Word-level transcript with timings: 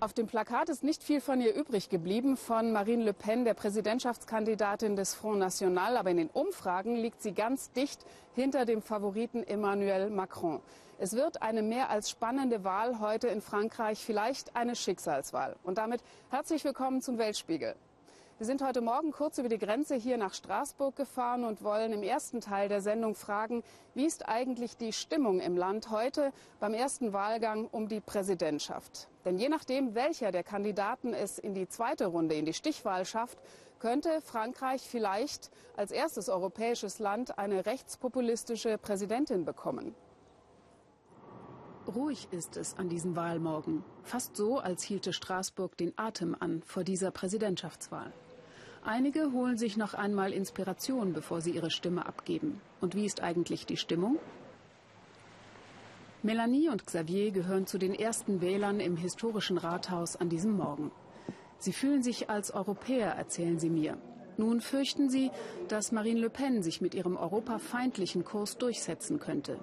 Auf 0.00 0.14
dem 0.14 0.26
Plakat 0.26 0.68
ist 0.68 0.84
nicht 0.84 1.02
viel 1.02 1.20
von 1.20 1.40
ihr 1.40 1.54
übrig 1.54 1.90
geblieben, 1.90 2.36
von 2.36 2.72
Marine 2.72 3.04
Le 3.04 3.12
Pen, 3.12 3.44
der 3.44 3.54
Präsidentschaftskandidatin 3.54 4.96
des 4.96 5.14
Front 5.14 5.40
National. 5.40 5.96
Aber 5.96 6.10
in 6.10 6.16
den 6.16 6.30
Umfragen 6.30 6.96
liegt 6.96 7.20
sie 7.20 7.32
ganz 7.32 7.72
dicht 7.72 8.06
hinter 8.34 8.64
dem 8.64 8.80
Favoriten 8.80 9.42
Emmanuel 9.42 10.08
Macron. 10.08 10.62
Es 10.98 11.14
wird 11.14 11.42
eine 11.42 11.62
mehr 11.62 11.90
als 11.90 12.10
spannende 12.10 12.64
Wahl 12.64 13.00
heute 13.00 13.28
in 13.28 13.40
Frankreich, 13.40 13.98
vielleicht 13.98 14.56
eine 14.56 14.76
Schicksalswahl. 14.76 15.56
Und 15.62 15.78
damit 15.78 16.00
herzlich 16.30 16.64
willkommen 16.64 17.02
zum 17.02 17.18
Weltspiegel. 17.18 17.74
Wir 18.38 18.46
sind 18.46 18.62
heute 18.62 18.80
Morgen 18.80 19.10
kurz 19.10 19.38
über 19.38 19.48
die 19.48 19.58
Grenze 19.58 19.96
hier 19.96 20.16
nach 20.16 20.32
Straßburg 20.32 20.94
gefahren 20.94 21.42
und 21.42 21.64
wollen 21.64 21.92
im 21.92 22.04
ersten 22.04 22.40
Teil 22.40 22.68
der 22.68 22.80
Sendung 22.80 23.16
fragen, 23.16 23.64
wie 23.94 24.06
ist 24.06 24.28
eigentlich 24.28 24.76
die 24.76 24.92
Stimmung 24.92 25.40
im 25.40 25.56
Land 25.56 25.90
heute 25.90 26.30
beim 26.60 26.72
ersten 26.72 27.12
Wahlgang 27.12 27.66
um 27.66 27.88
die 27.88 27.98
Präsidentschaft? 27.98 29.08
Denn 29.24 29.38
je 29.38 29.48
nachdem, 29.48 29.96
welcher 29.96 30.30
der 30.30 30.44
Kandidaten 30.44 31.14
es 31.14 31.40
in 31.40 31.52
die 31.52 31.66
zweite 31.66 32.06
Runde, 32.06 32.36
in 32.36 32.44
die 32.44 32.52
Stichwahl 32.54 33.04
schafft, 33.04 33.38
könnte 33.80 34.20
Frankreich 34.20 34.82
vielleicht 34.82 35.50
als 35.76 35.90
erstes 35.90 36.28
europäisches 36.28 37.00
Land 37.00 37.40
eine 37.40 37.66
rechtspopulistische 37.66 38.78
Präsidentin 38.78 39.44
bekommen. 39.46 39.96
Ruhig 41.88 42.28
ist 42.30 42.56
es 42.56 42.76
an 42.76 42.88
diesem 42.88 43.16
Wahlmorgen. 43.16 43.82
Fast 44.04 44.36
so, 44.36 44.58
als 44.58 44.84
hielte 44.84 45.12
Straßburg 45.12 45.76
den 45.76 45.92
Atem 45.98 46.36
an 46.38 46.62
vor 46.62 46.84
dieser 46.84 47.10
Präsidentschaftswahl. 47.10 48.12
Einige 48.84 49.32
holen 49.32 49.56
sich 49.58 49.76
noch 49.76 49.94
einmal 49.94 50.32
Inspiration, 50.32 51.12
bevor 51.12 51.40
sie 51.40 51.50
ihre 51.50 51.70
Stimme 51.70 52.06
abgeben. 52.06 52.60
Und 52.80 52.94
wie 52.94 53.04
ist 53.04 53.22
eigentlich 53.22 53.66
die 53.66 53.76
Stimmung? 53.76 54.18
Melanie 56.22 56.68
und 56.68 56.86
Xavier 56.86 57.30
gehören 57.30 57.66
zu 57.66 57.78
den 57.78 57.94
ersten 57.94 58.40
Wählern 58.40 58.80
im 58.80 58.96
historischen 58.96 59.58
Rathaus 59.58 60.16
an 60.16 60.28
diesem 60.28 60.56
Morgen. 60.56 60.90
Sie 61.58 61.72
fühlen 61.72 62.02
sich 62.02 62.28
als 62.30 62.52
Europäer, 62.52 63.12
erzählen 63.12 63.58
sie 63.58 63.70
mir. 63.70 63.98
Nun 64.36 64.60
fürchten 64.60 65.10
sie, 65.10 65.30
dass 65.68 65.92
Marine 65.92 66.20
Le 66.20 66.30
Pen 66.30 66.62
sich 66.62 66.80
mit 66.80 66.94
ihrem 66.94 67.16
europafeindlichen 67.16 68.24
Kurs 68.24 68.56
durchsetzen 68.58 69.18
könnte. 69.18 69.58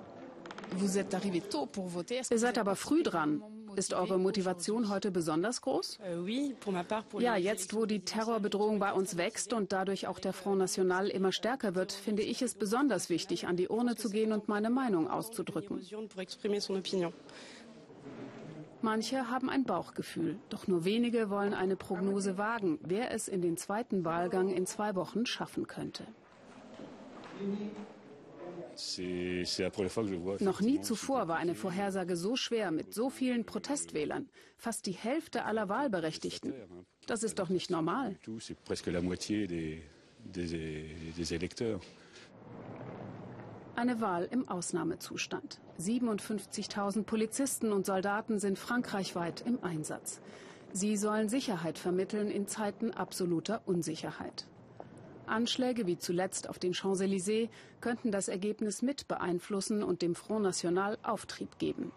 Ihr 0.82 2.40
seid 2.40 2.58
aber 2.58 2.76
früh 2.76 3.04
dran. 3.04 3.44
Ist 3.76 3.94
eure 3.94 4.18
Motivation 4.18 4.90
heute 4.90 5.12
besonders 5.12 5.62
groß? 5.62 6.00
Euh, 6.04 7.20
ja, 7.20 7.36
jetzt 7.36 7.74
wo 7.74 7.86
die 7.86 8.00
Terrorbedrohung 8.00 8.80
bei 8.80 8.94
uns 8.94 9.18
wächst 9.18 9.54
und 9.54 9.72
dadurch 9.72 10.08
auch 10.08 10.20
der 10.20 10.34
Front 10.34 10.60
National 10.60 11.08
immer 11.08 11.32
stärker 11.32 11.76
wird, 11.76 11.92
finde 11.92 12.24
ich 12.24 12.42
es 12.42 12.56
besonders 12.56 13.10
wichtig, 13.10 13.48
an 13.48 13.58
die 13.58 13.68
Urne 13.68 13.96
zu 13.96 14.10
gehen 14.10 14.32
und 14.32 14.48
meine 14.48 14.70
Meinung 14.70 15.10
auszudrücken. 15.10 15.82
Manche 18.82 19.32
haben 19.32 19.50
ein 19.50 19.64
Bauchgefühl, 19.64 20.38
doch 20.50 20.68
nur 20.68 20.86
wenige 20.86 21.30
wollen 21.30 21.54
eine 21.54 21.76
Prognose 21.76 22.38
wagen, 22.38 22.78
wer 22.84 23.12
es 23.12 23.28
in 23.28 23.42
den 23.42 23.58
zweiten 23.58 24.06
Wahlgang 24.06 24.50
in 24.50 24.66
zwei 24.68 24.96
Wochen 24.96 25.26
schaffen 25.26 25.66
könnte. 25.66 26.06
Noch 30.40 30.62
nie 30.62 30.82
zuvor 30.82 31.28
war 31.28 31.38
eine 31.38 31.56
Vorhersage 31.56 32.16
so 32.16 32.36
schwer 32.36 32.72
mit 32.72 32.94
so 32.94 33.10
vielen 33.10 33.46
Protestwählern. 33.46 34.30
Fast 34.58 34.86
die 34.86 34.92
Hälfte 34.92 35.46
aller 35.46 35.70
Wahlberechtigten. 35.70 36.54
Das 37.08 37.24
ist 37.24 37.40
doch 37.40 37.50
nicht 37.50 37.70
normal. 37.70 38.18
Eine 43.76 44.00
Wahl 44.00 44.28
im 44.32 44.48
Ausnahmezustand. 44.48 45.60
57.000 45.80 47.04
Polizisten 47.04 47.74
und 47.74 47.86
Soldaten 47.86 48.40
sind 48.40 48.58
frankreichweit 48.58 49.42
im 49.46 49.64
Einsatz. 49.64 50.22
Sie 50.72 50.98
sollen 50.98 51.30
Sicherheit 51.30 51.78
vermitteln 51.78 52.32
in 52.32 52.48
Zeiten 52.48 52.92
absoluter 52.92 53.62
Unsicherheit. 53.66 54.48
Anschläge 55.28 55.88
wie 55.88 55.98
zuletzt 55.98 56.50
auf 56.50 56.60
den 56.60 56.74
Champs-Élysées 56.74 57.50
könnten 57.82 58.12
das 58.12 58.28
Ergebnis 58.28 58.82
mit 58.82 59.08
beeinflussen 59.08 59.84
und 59.84 60.02
dem 60.02 60.16
Front 60.16 60.44
National 60.44 60.98
Auftrieb 61.04 61.60
geben. 61.60 61.92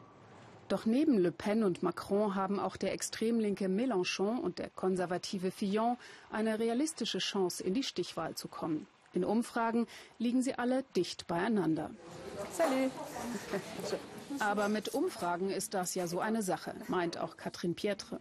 Doch 0.69 0.84
neben 0.84 1.19
Le 1.19 1.33
Pen 1.33 1.65
und 1.65 1.83
Macron 1.83 2.34
haben 2.34 2.61
auch 2.61 2.77
der 2.77 2.93
extremlinke 2.93 3.69
Mélenchon 3.69 4.39
und 4.39 4.59
der 4.59 4.69
konservative 4.71 5.50
Fillon 5.50 5.97
eine 6.31 6.59
realistische 6.59 7.19
Chance, 7.19 7.62
in 7.65 7.72
die 7.72 7.83
Stichwahl 7.83 8.34
zu 8.34 8.49
kommen. 8.49 8.87
In 9.15 9.25
Umfragen 9.25 9.87
liegen 10.19 10.43
sie 10.43 10.55
alle 10.55 10.84
dicht 10.95 11.27
beieinander. 11.27 11.91
Salut. 12.53 12.91
Aber 14.41 14.69
mit 14.69 14.91
Umfragen 14.91 15.50
ist 15.50 15.72
das 15.72 15.95
ja 15.95 16.06
so 16.06 16.21
eine 16.21 16.43
Sache, 16.43 16.75
meint 16.87 17.19
auch 17.19 17.39
Catherine 17.39 17.75
Pietre. 17.75 18.21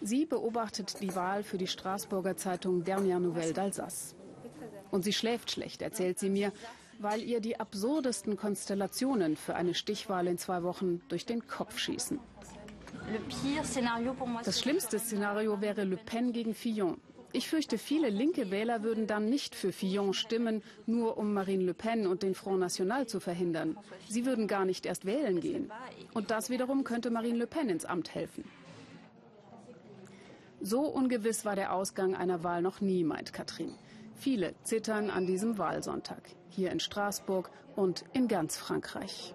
Sie 0.00 0.26
beobachtet 0.26 1.00
die 1.00 1.14
Wahl 1.14 1.42
für 1.42 1.58
die 1.58 1.66
Straßburger 1.66 2.36
Zeitung 2.36 2.82
Dernière 2.82 3.20
Nouvelle 3.20 3.52
d'Alsace. 3.52 4.14
Und 4.90 5.02
sie 5.02 5.12
schläft 5.12 5.50
schlecht, 5.50 5.82
erzählt 5.82 6.18
sie 6.18 6.30
mir, 6.30 6.52
weil 6.98 7.22
ihr 7.22 7.40
die 7.40 7.58
absurdesten 7.60 8.36
Konstellationen 8.36 9.36
für 9.36 9.54
eine 9.54 9.74
Stichwahl 9.74 10.26
in 10.26 10.38
zwei 10.38 10.62
Wochen 10.62 11.00
durch 11.08 11.26
den 11.26 11.46
Kopf 11.46 11.78
schießen. 11.78 12.18
Das 14.44 14.60
schlimmste 14.60 14.98
Szenario 14.98 15.60
wäre 15.60 15.84
Le 15.84 15.96
Pen 15.96 16.32
gegen 16.32 16.54
Fillon. 16.54 17.00
Ich 17.32 17.48
fürchte, 17.48 17.76
viele 17.76 18.08
linke 18.08 18.50
Wähler 18.50 18.82
würden 18.82 19.06
dann 19.06 19.28
nicht 19.28 19.54
für 19.54 19.70
Fillon 19.70 20.14
stimmen, 20.14 20.62
nur 20.86 21.18
um 21.18 21.34
Marine 21.34 21.64
Le 21.64 21.74
Pen 21.74 22.06
und 22.06 22.22
den 22.22 22.34
Front 22.34 22.60
National 22.60 23.06
zu 23.06 23.20
verhindern. 23.20 23.76
Sie 24.08 24.24
würden 24.24 24.48
gar 24.48 24.64
nicht 24.64 24.86
erst 24.86 25.04
wählen 25.04 25.40
gehen. 25.40 25.70
Und 26.14 26.30
das 26.30 26.48
wiederum 26.48 26.82
könnte 26.84 27.10
Marine 27.10 27.38
Le 27.38 27.46
Pen 27.46 27.68
ins 27.68 27.84
Amt 27.84 28.14
helfen. 28.14 28.44
So 30.68 30.80
ungewiss 30.80 31.44
war 31.44 31.54
der 31.54 31.72
Ausgang 31.72 32.16
einer 32.16 32.42
Wahl 32.42 32.60
noch 32.60 32.80
nie, 32.80 33.04
meint 33.04 33.32
Katrin. 33.32 33.72
Viele 34.16 34.52
zittern 34.64 35.10
an 35.10 35.24
diesem 35.24 35.58
Wahlsonntag, 35.58 36.20
hier 36.48 36.72
in 36.72 36.80
Straßburg 36.80 37.52
und 37.76 38.04
in 38.14 38.26
ganz 38.26 38.56
Frankreich. 38.56 39.32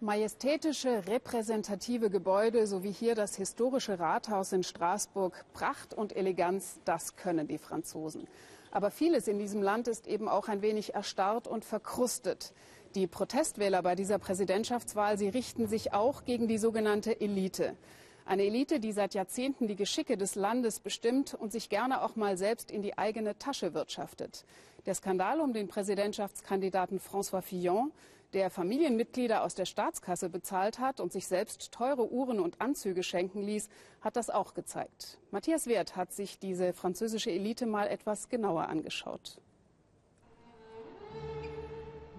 Majestätische, 0.00 1.06
repräsentative 1.06 2.10
Gebäude 2.10 2.66
sowie 2.66 2.90
hier 2.90 3.14
das 3.14 3.36
historische 3.36 4.00
Rathaus 4.00 4.52
in 4.52 4.64
Straßburg, 4.64 5.44
Pracht 5.52 5.94
und 5.94 6.16
Eleganz, 6.16 6.80
das 6.84 7.14
können 7.14 7.46
die 7.46 7.58
Franzosen. 7.58 8.26
Aber 8.72 8.90
vieles 8.90 9.28
in 9.28 9.38
diesem 9.38 9.62
Land 9.62 9.86
ist 9.86 10.08
eben 10.08 10.28
auch 10.28 10.48
ein 10.48 10.62
wenig 10.62 10.94
erstarrt 10.94 11.46
und 11.46 11.64
verkrustet. 11.64 12.52
Die 12.96 13.06
Protestwähler 13.06 13.82
bei 13.82 13.94
dieser 13.94 14.18
Präsidentschaftswahl, 14.18 15.16
sie 15.16 15.28
richten 15.28 15.68
sich 15.68 15.92
auch 15.92 16.24
gegen 16.24 16.48
die 16.48 16.58
sogenannte 16.58 17.20
Elite. 17.20 17.76
Eine 18.24 18.44
Elite, 18.44 18.78
die 18.78 18.92
seit 18.92 19.14
Jahrzehnten 19.14 19.66
die 19.66 19.76
Geschicke 19.76 20.16
des 20.16 20.34
Landes 20.34 20.80
bestimmt 20.80 21.34
und 21.34 21.52
sich 21.52 21.68
gerne 21.68 22.02
auch 22.02 22.16
mal 22.16 22.36
selbst 22.36 22.70
in 22.70 22.82
die 22.82 22.96
eigene 22.96 23.36
Tasche 23.38 23.74
wirtschaftet. 23.74 24.44
Der 24.86 24.94
Skandal 24.94 25.40
um 25.40 25.52
den 25.52 25.68
Präsidentschaftskandidaten 25.68 27.00
François 27.00 27.42
Fillon, 27.42 27.92
der 28.32 28.48
Familienmitglieder 28.48 29.42
aus 29.42 29.54
der 29.54 29.66
Staatskasse 29.66 30.28
bezahlt 30.28 30.78
hat 30.78 31.00
und 31.00 31.12
sich 31.12 31.26
selbst 31.26 31.72
teure 31.72 32.10
Uhren 32.10 32.40
und 32.40 32.60
Anzüge 32.60 33.02
schenken 33.02 33.42
ließ, 33.42 33.68
hat 34.00 34.16
das 34.16 34.30
auch 34.30 34.54
gezeigt. 34.54 35.18
Matthias 35.30 35.66
Wert 35.66 35.96
hat 35.96 36.12
sich 36.12 36.38
diese 36.38 36.72
französische 36.72 37.30
Elite 37.30 37.66
mal 37.66 37.88
etwas 37.88 38.28
genauer 38.28 38.68
angeschaut. 38.68 39.38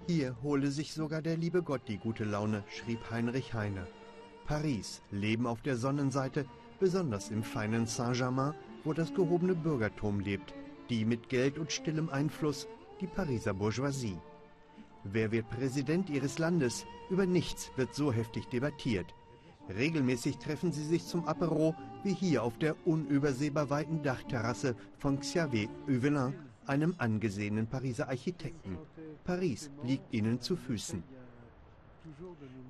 Hier 0.07 0.35
hole 0.43 0.69
sich 0.69 0.93
sogar 0.93 1.21
der 1.21 1.37
liebe 1.37 1.63
Gott 1.63 1.81
die 1.87 1.97
gute 1.97 2.25
Laune, 2.25 2.63
schrieb 2.67 3.09
Heinrich 3.09 3.53
Heine. 3.53 3.87
Paris, 4.45 5.01
Leben 5.11 5.47
auf 5.47 5.61
der 5.61 5.77
Sonnenseite, 5.77 6.45
besonders 6.79 7.29
im 7.29 7.43
feinen 7.43 7.85
Saint-Germain, 7.85 8.53
wo 8.83 8.93
das 8.93 9.13
gehobene 9.13 9.55
Bürgertum 9.55 10.19
lebt, 10.19 10.53
die 10.89 11.05
mit 11.05 11.29
Geld 11.29 11.57
und 11.57 11.71
stillem 11.71 12.09
Einfluss, 12.09 12.67
die 12.99 13.07
Pariser 13.07 13.53
Bourgeoisie. 13.53 14.17
Wer 15.05 15.31
wird 15.31 15.49
Präsident 15.49 16.09
ihres 16.09 16.39
Landes? 16.39 16.85
Über 17.09 17.25
nichts 17.25 17.71
wird 17.75 17.93
so 17.95 18.11
heftig 18.11 18.47
debattiert. 18.47 19.13
Regelmäßig 19.69 20.37
treffen 20.37 20.73
sie 20.73 20.83
sich 20.83 21.05
zum 21.05 21.25
Apero, 21.25 21.73
wie 22.03 22.13
hier 22.13 22.43
auf 22.43 22.57
der 22.57 22.75
unübersehbar 22.85 23.69
weiten 23.69 24.03
Dachterrasse 24.03 24.75
von 24.97 25.19
Xavier 25.19 25.69
Huvelin, 25.87 26.33
einem 26.65 26.95
angesehenen 26.97 27.67
Pariser 27.67 28.09
Architekten. 28.09 28.77
Paris 29.23 29.71
liegt 29.83 30.13
ihnen 30.13 30.41
zu 30.41 30.55
Füßen. 30.57 31.03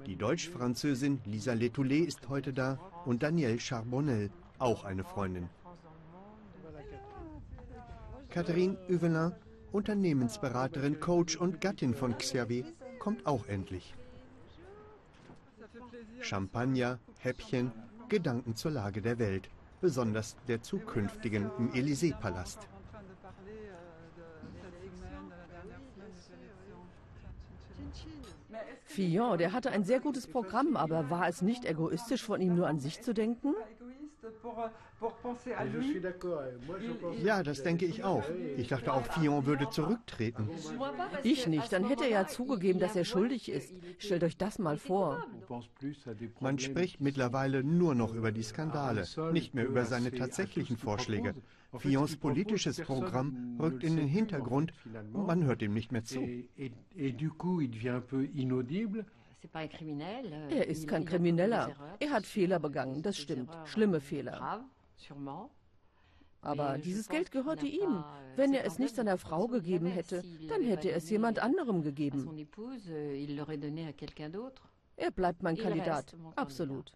Die 0.06 0.16
Deutsch-Französin 0.16 1.22
Lisa 1.26 1.54
Letoulet 1.54 2.06
ist 2.08 2.30
heute 2.30 2.54
da 2.54 2.80
und 3.06 3.24
Danielle 3.24 3.60
Charbonnel, 3.60 4.30
auch 4.60 4.84
eine 4.84 5.04
Freundin. 5.04 5.50
Catherine 8.30 8.78
Huvelin, 8.88 9.32
Unternehmensberaterin, 9.72 11.00
Coach 11.00 11.36
und 11.36 11.62
Gattin 11.62 11.94
von 11.94 12.18
Xavier, 12.18 12.66
kommt 13.00 13.26
auch 13.26 13.48
endlich. 13.48 13.96
Champagner, 16.22 17.00
Häppchen, 17.20 17.72
Gedanken 18.10 18.56
zur 18.56 18.72
Lage 18.72 19.02
der 19.02 19.20
Welt, 19.20 19.50
besonders 19.82 20.36
der 20.48 20.62
zukünftigen 20.62 21.50
im 21.58 21.72
Élysée-Palast. 21.72 22.68
Fillon, 28.94 29.40
der 29.40 29.54
hatte 29.54 29.72
ein 29.72 29.84
sehr 29.84 30.00
gutes 30.00 30.28
Programm, 30.28 30.78
aber 30.78 31.10
war 31.10 31.28
es 31.28 31.42
nicht 31.42 31.66
egoistisch 31.66 32.22
von 32.22 32.40
ihm 32.40 32.56
nur 32.56 32.68
an 32.68 32.80
sich 32.80 33.02
zu 33.02 33.14
denken? 33.14 33.56
Ja, 37.24 37.44
das 37.44 37.64
denke 37.64 37.86
ich 37.86 38.04
auch. 38.04 38.24
Ich 38.58 38.68
dachte 38.68 38.94
auch, 38.94 39.06
Fillon 39.06 39.46
würde 39.46 39.70
zurücktreten. 39.70 40.50
Ich 41.24 41.48
nicht. 41.48 41.72
Dann 41.74 41.88
hätte 41.88 42.06
er 42.06 42.10
ja 42.10 42.28
zugegeben, 42.28 42.80
dass 42.80 42.96
er 42.96 43.06
schuldig 43.06 43.50
ist. 43.50 43.74
Stellt 43.98 44.24
euch 44.24 44.38
das 44.38 44.60
mal 44.60 44.78
vor. 44.78 45.26
Man 46.40 46.60
spricht 46.60 47.02
mittlerweile 47.02 47.64
nur 47.64 47.96
noch 47.96 48.14
über 48.14 48.32
die 48.32 48.44
Skandale, 48.44 49.06
nicht 49.32 49.54
mehr 49.54 49.68
über 49.68 49.86
seine 49.86 50.12
tatsächlichen 50.12 50.78
Vorschläge. 50.78 51.36
Fillons 51.78 52.18
politisches 52.18 52.80
Programm 52.80 53.58
rückt 53.60 53.84
in 53.84 53.98
den 53.98 54.08
Hintergrund 54.08 54.74
und 55.14 55.26
man 55.26 55.44
hört 55.44 55.62
ihm 55.62 55.74
nicht 55.74 55.92
mehr 55.92 56.04
zu. 56.04 56.22
Er 60.50 60.68
ist 60.68 60.88
kein 60.88 61.06
Krimineller. 61.06 61.76
Er 62.00 62.12
hat 62.12 62.26
Fehler 62.26 62.60
begangen, 62.60 63.02
das 63.02 63.18
stimmt. 63.18 63.50
Schlimme 63.66 64.00
Fehler. 64.00 64.64
Aber 66.42 66.78
dieses 66.78 67.08
Geld 67.08 67.32
gehörte 67.32 67.66
ihm. 67.66 67.98
Euh, 67.98 68.04
Wenn 68.36 68.54
er 68.54 68.66
es 68.66 68.78
nicht 68.80 68.96
seiner 68.96 69.18
Frau 69.18 69.48
gegeben 69.48 69.86
hätte, 69.88 70.24
dann 70.50 70.62
hätte 70.62 70.90
er 70.90 70.98
es 70.98 71.10
jemand 71.10 71.40
anderem 71.40 71.82
gegeben. 71.84 72.20
euh, 72.90 73.16
Er 74.98 75.12
bleibt 75.12 75.42
mein 75.42 75.56
Kandidat. 75.58 76.16
Absolut. 76.36 76.92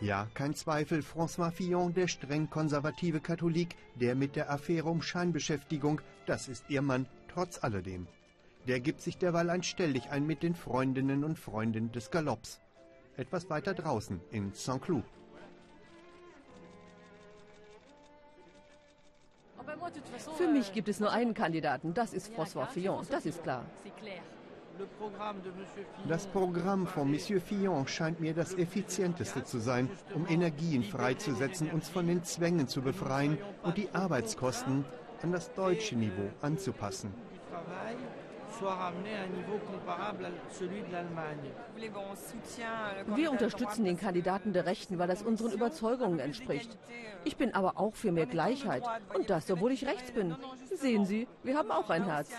Ja, 0.00 0.28
kein 0.34 0.54
Zweifel, 0.54 1.00
François 1.00 1.50
Fillon, 1.50 1.92
der 1.94 2.08
streng 2.08 2.50
konservative 2.50 3.20
Katholik, 3.20 3.76
der 3.94 4.14
mit 4.14 4.36
der 4.36 4.50
Affäre 4.50 4.88
um 4.90 5.02
Scheinbeschäftigung, 5.02 6.00
das 6.26 6.48
ist 6.48 6.68
ihr 6.68 6.82
Mann, 6.82 7.06
trotz 7.28 7.62
alledem. 7.62 8.06
Der 8.66 8.80
gibt 8.80 9.02
sich 9.02 9.18
derweil 9.18 9.50
ein 9.50 9.62
Stelldichein 9.62 10.26
mit 10.26 10.42
den 10.42 10.54
Freundinnen 10.54 11.22
und 11.22 11.38
Freunden 11.38 11.92
des 11.92 12.10
Galopps. 12.10 12.60
Etwas 13.16 13.50
weiter 13.50 13.74
draußen, 13.74 14.20
in 14.30 14.52
Saint-Cloud. 14.54 15.04
Für 20.36 20.48
mich 20.48 20.72
gibt 20.72 20.88
es 20.88 20.98
nur 20.98 21.10
einen 21.10 21.34
Kandidaten, 21.34 21.92
das 21.94 22.14
ist 22.14 22.32
François 22.32 22.66
Fillon, 22.66 23.06
das 23.10 23.26
ist 23.26 23.42
klar. 23.42 23.64
Das 26.08 26.26
Programm 26.26 26.86
von 26.86 27.10
Monsieur 27.10 27.40
Fillon 27.40 27.86
scheint 27.86 28.18
mir 28.20 28.34
das 28.34 28.54
effizienteste 28.54 29.44
zu 29.44 29.58
sein, 29.58 29.88
um 30.14 30.26
Energien 30.28 30.82
freizusetzen, 30.82 31.70
uns 31.70 31.88
von 31.88 32.06
den 32.06 32.24
Zwängen 32.24 32.66
zu 32.66 32.82
befreien 32.82 33.38
und 33.62 33.76
die 33.76 33.88
Arbeitskosten 33.92 34.84
an 35.22 35.32
das 35.32 35.52
deutsche 35.54 35.96
Niveau 35.96 36.30
anzupassen. 36.40 37.14
Wir 43.14 43.30
unterstützen 43.30 43.84
den 43.84 43.96
Kandidaten 43.96 44.52
der 44.52 44.66
Rechten, 44.66 44.98
weil 44.98 45.08
das 45.08 45.22
unseren 45.22 45.52
Überzeugungen 45.52 46.18
entspricht. 46.18 46.78
Ich 47.24 47.36
bin 47.36 47.54
aber 47.54 47.78
auch 47.78 47.94
für 47.94 48.12
mehr 48.12 48.26
Gleichheit. 48.26 48.84
Und 49.14 49.30
das, 49.30 49.50
obwohl 49.50 49.72
ich 49.72 49.86
rechts 49.86 50.12
bin. 50.12 50.36
Sehen 50.74 51.04
Sie, 51.04 51.26
wir 51.42 51.56
haben 51.56 51.70
auch 51.70 51.90
ein 51.90 52.04
Herz. 52.04 52.30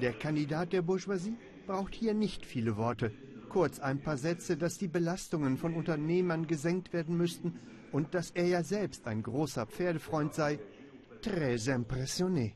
Der 0.00 0.12
Kandidat 0.12 0.72
der 0.72 0.82
Bourgeoisie 0.82 1.36
braucht 1.66 1.94
hier 1.94 2.14
nicht 2.14 2.46
viele 2.46 2.76
Worte. 2.76 3.12
Kurz 3.48 3.80
ein 3.80 4.00
paar 4.00 4.16
Sätze, 4.16 4.56
dass 4.56 4.78
die 4.78 4.88
Belastungen 4.88 5.56
von 5.56 5.74
Unternehmern 5.74 6.46
gesenkt 6.46 6.92
werden 6.92 7.16
müssten 7.16 7.58
und 7.92 8.14
dass 8.14 8.30
er 8.30 8.46
ja 8.46 8.62
selbst 8.62 9.06
ein 9.06 9.22
großer 9.22 9.66
Pferdefreund 9.66 10.34
sei. 10.34 10.58
Très 11.22 11.68
impressionné. 11.68 12.52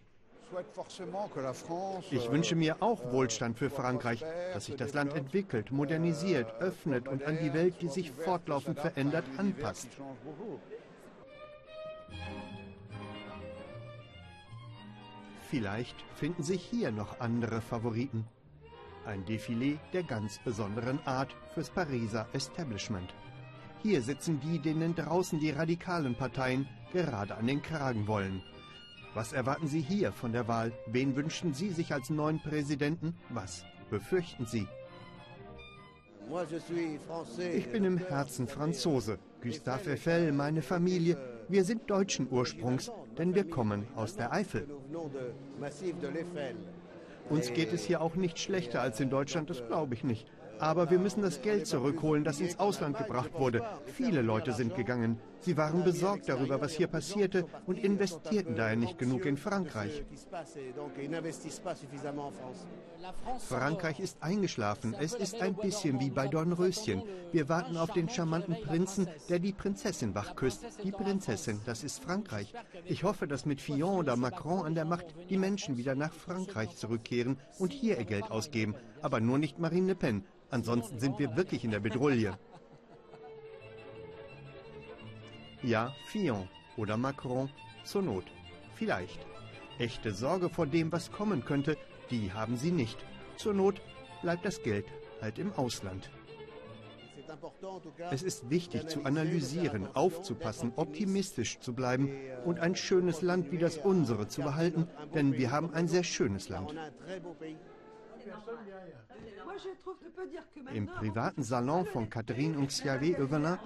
Ich 2.11 2.31
wünsche 2.31 2.55
mir 2.55 2.77
auch 2.81 3.13
Wohlstand 3.13 3.59
für 3.59 3.71
Frankreich, 3.71 4.25
dass 4.53 4.67
sich 4.67 4.77
das 4.77 4.93
Land 4.93 5.15
entwickelt, 5.15 5.71
modernisiert, 5.71 6.53
öffnet 6.61 7.09
und 7.09 7.25
an 7.25 7.39
die 7.43 7.53
Welt, 7.55 7.77
die 7.81 7.89
sich 7.89 8.11
fortlaufend 8.11 8.79
verändert, 8.79 9.25
anpasst. 9.37 9.89
Vielleicht 15.51 15.97
finden 16.15 16.43
sich 16.43 16.63
hier 16.65 16.91
noch 16.91 17.21
andere 17.21 17.61
Favoriten. 17.61 18.27
Ein 19.05 19.25
Defilé 19.25 19.79
der 19.93 20.03
ganz 20.03 20.39
besonderen 20.39 20.99
Art 21.07 21.35
fürs 21.53 21.71
Pariser 21.71 22.27
Establishment. 22.33 23.13
Hier 23.83 24.01
sitzen 24.01 24.41
die, 24.41 24.61
denen 24.61 24.95
draußen 24.95 25.41
die 25.41 25.51
radikalen 25.51 26.15
Parteien 26.15 26.69
gerade 26.93 27.35
an 27.35 27.47
den 27.47 27.63
Kragen 27.63 28.07
wollen. 28.07 28.43
Was 29.15 29.35
erwarten 29.35 29.69
Sie 29.69 29.81
hier 29.81 30.11
von 30.11 30.33
der 30.33 30.49
Wahl? 30.49 30.73
Wen 30.87 31.15
wünschen 31.17 31.53
Sie 31.53 31.69
sich 31.69 31.93
als 31.93 32.09
neuen 32.09 32.41
Präsidenten? 32.41 33.15
Was 33.29 33.65
befürchten 33.91 34.47
Sie? 34.47 34.67
Ich 37.53 37.71
bin 37.71 37.85
im 37.85 37.99
Herzen 37.99 38.49
Franzose. 38.49 39.19
Gustave 39.43 39.93
Eiffel, 39.93 40.33
meine 40.33 40.63
Familie, 40.63 41.19
wir 41.49 41.65
sind 41.65 41.91
deutschen 41.91 42.27
Ursprungs, 42.31 42.91
denn 43.19 43.35
wir 43.35 43.45
kommen 43.45 43.87
aus 43.97 44.17
der 44.17 44.33
Eifel. 44.33 44.67
Uns 47.29 47.53
geht 47.53 47.73
es 47.73 47.85
hier 47.85 48.01
auch 48.01 48.15
nicht 48.15 48.39
schlechter 48.39 48.81
als 48.81 48.99
in 49.01 49.11
Deutschland, 49.11 49.51
das 49.51 49.67
glaube 49.67 49.95
ich 49.95 50.05
nicht. 50.05 50.27
Aber 50.59 50.91
wir 50.91 50.99
müssen 50.99 51.23
das 51.23 51.43
Geld 51.43 51.67
zurückholen, 51.67 52.25
das 52.25 52.41
ins 52.41 52.59
Ausland 52.59 52.97
gebracht 52.97 53.35
wurde. 53.35 53.63
Viele 53.87 54.23
Leute 54.23 54.53
sind 54.53 54.75
gegangen. 54.75 55.19
Sie 55.43 55.57
waren 55.57 55.83
besorgt 55.83 56.29
darüber, 56.29 56.61
was 56.61 56.73
hier 56.73 56.87
passierte 56.87 57.47
und 57.67 57.79
investierten 57.79 58.55
daher 58.55 58.77
nicht 58.77 58.99
genug 58.99 59.27
in 59.27 59.37
Frankreich. 59.37 60.05
Frankreich 63.49 64.01
ist 64.01 64.23
eingeschlafen. 64.23 64.95
Es 64.99 65.15
ist 65.15 65.41
ein 65.41 65.57
bisschen 65.57 65.99
wie 65.99 66.11
bei 66.11 66.29
Dornröschen. 66.29 67.03
Wir 67.33 67.49
warten 67.49 67.77
auf 67.77 67.91
den 67.91 68.09
charmanten 68.09 68.61
Prinzen, 68.61 69.09
der 69.29 69.41
die 69.41 69.53
Prinzessin 69.53 70.15
wachküsst. 70.15 70.65
Die 70.85 70.93
Prinzessin, 70.93 71.61
das 71.67 71.83
ist 71.83 72.03
Frankreich. 72.03 72.55
Ich 72.85 73.03
hoffe, 73.03 73.27
dass 73.27 73.45
mit 73.45 73.61
Fillon 73.61 73.97
oder 73.97 74.17
Macron 74.17 74.65
an 74.65 74.77
der 74.77 74.85
Macht 74.85 75.07
die 75.29 75.39
Menschen 75.39 75.77
wieder 75.77 75.97
nach 75.97 76.13
Frankreich 76.13 76.77
zurückkehren 76.77 77.39
und 77.59 77.73
hier 77.73 77.99
ihr 77.99 78.05
Geld 78.05 78.31
ausgeben. 78.31 78.77
Aber 79.01 79.21
nur 79.21 79.39
nicht 79.39 79.59
Marine 79.59 79.89
Le 79.89 79.95
Pen. 79.97 80.25
Ansonsten 80.51 81.01
sind 81.01 81.19
wir 81.19 81.35
wirklich 81.35 81.65
in 81.65 81.71
der 81.71 81.81
Bedrulle. 81.81 82.39
Ja, 85.63 85.95
Fillon 86.07 86.49
oder 86.77 86.97
Macron 86.97 87.49
zur 87.85 88.03
Not. 88.03 88.25
Vielleicht. 88.75 89.21
Echte 89.79 90.13
Sorge 90.13 90.49
vor 90.49 90.67
dem, 90.67 90.91
was 90.93 91.13
kommen 91.13 91.45
könnte, 91.45 91.77
die 92.11 92.33
haben 92.33 92.57
sie 92.57 92.73
nicht. 92.73 92.99
Zur 93.37 93.55
Not 93.55 93.81
bleibt 94.23 94.45
das 94.45 94.63
Geld 94.63 94.87
halt 95.21 95.39
im 95.39 95.53
Ausland. 95.53 96.11
Es 98.11 98.23
ist 98.23 98.51
wichtig 98.51 98.89
zu 98.89 99.05
analysieren, 99.05 99.89
aufzupassen, 99.95 100.73
optimistisch 100.77 101.61
zu 101.61 101.73
bleiben 101.73 102.11
und 102.45 102.59
ein 102.59 102.75
schönes 102.75 103.23
Land 103.23 103.53
wie 103.53 103.59
das 103.59 103.79
unsere 103.79 104.29
zu 104.29 104.43
behalten, 104.43 104.89
denn 105.15 105.35
wir 105.35 105.51
haben 105.51 105.73
ein 105.73 105.89
sehr 105.89 106.05
schönes 106.05 106.49
Land. 106.49 106.75
Im 110.73 110.87
privaten 110.87 111.43
Salon 111.43 111.87
von 111.87 112.09
Catherine 112.09 112.59
und 112.59 112.69
Xavier 112.69 113.19
Evelyn 113.19 113.59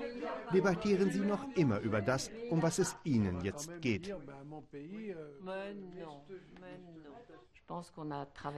debattieren 0.53 1.11
sie 1.11 1.21
noch 1.21 1.47
immer 1.57 1.81
über 1.81 2.01
das, 2.01 2.31
um 2.51 2.63
was 2.63 2.79
es 2.79 2.97
ihnen 3.05 3.41
jetzt 3.43 3.81
geht. 3.81 4.15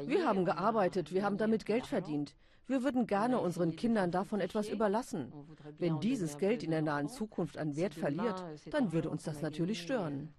Wir 0.06 0.26
haben 0.26 0.44
gearbeitet, 0.44 1.12
wir 1.12 1.24
haben 1.24 1.38
damit 1.38 1.64
Geld 1.66 1.86
verdient. 1.86 2.34
Wir 2.66 2.82
würden 2.82 3.06
gerne 3.06 3.40
unseren 3.40 3.74
Kindern 3.76 4.10
davon 4.10 4.40
etwas 4.40 4.68
überlassen. 4.68 5.32
Wenn 5.78 6.00
dieses 6.00 6.36
Geld 6.36 6.62
in 6.62 6.70
der 6.70 6.82
nahen 6.82 7.08
Zukunft 7.08 7.56
an 7.56 7.76
Wert 7.76 7.94
verliert, 7.94 8.44
dann 8.70 8.92
würde 8.92 9.08
uns 9.08 9.22
das 9.24 9.40
natürlich 9.40 9.80
stören. 9.80 10.34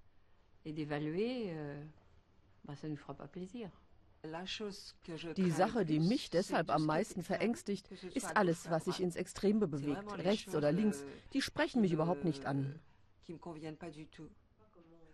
Die 5.38 5.52
Sache, 5.52 5.86
die 5.86 6.00
mich 6.00 6.30
deshalb 6.30 6.70
am 6.70 6.86
meisten 6.86 7.24
verängstigt, 7.24 7.90
ist 8.14 8.36
alles, 8.36 8.70
was 8.70 8.86
sich 8.86 9.00
ins 9.02 9.16
Extreme 9.16 9.68
bewegt, 9.68 10.18
rechts 10.18 10.56
oder 10.56 10.72
links. 10.72 11.06
Die 11.34 11.42
sprechen 11.42 11.82
mich 11.82 11.94
überhaupt 11.94 12.26
nicht 12.26 12.46
an. 12.46 12.80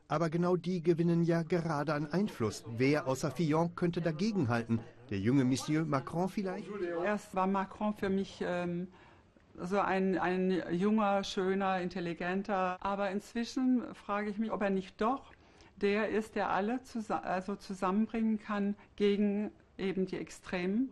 Aber 0.07 0.29
genau 0.29 0.55
die 0.55 0.81
gewinnen 0.83 1.23
ja 1.23 1.43
gerade 1.43 1.93
an 1.93 2.07
Einfluss. 2.11 2.63
Wer 2.67 3.07
außer 3.07 3.31
Fillon 3.31 3.75
könnte 3.75 4.01
dagegenhalten? 4.01 4.79
Der 5.09 5.19
junge 5.19 5.43
Monsieur 5.43 5.85
Macron 5.85 6.29
vielleicht? 6.29 6.69
Erst 7.03 7.35
war 7.35 7.47
Macron 7.47 7.93
für 7.93 8.09
mich 8.09 8.39
ähm, 8.41 8.87
so 9.57 9.79
ein, 9.79 10.17
ein 10.17 10.63
junger, 10.71 11.23
schöner, 11.23 11.81
intelligenter. 11.81 12.77
Aber 12.81 13.09
inzwischen 13.11 13.83
frage 13.93 14.29
ich 14.29 14.37
mich, 14.37 14.51
ob 14.51 14.61
er 14.61 14.69
nicht 14.69 14.99
doch 15.01 15.34
der 15.81 16.09
ist, 16.09 16.35
der 16.35 16.49
alle 16.49 16.81
zus 16.83 17.11
also 17.11 17.55
zusammenbringen 17.55 18.39
kann 18.39 18.75
gegen 18.95 19.51
eben 19.77 20.05
die 20.05 20.17
Extremen. 20.17 20.89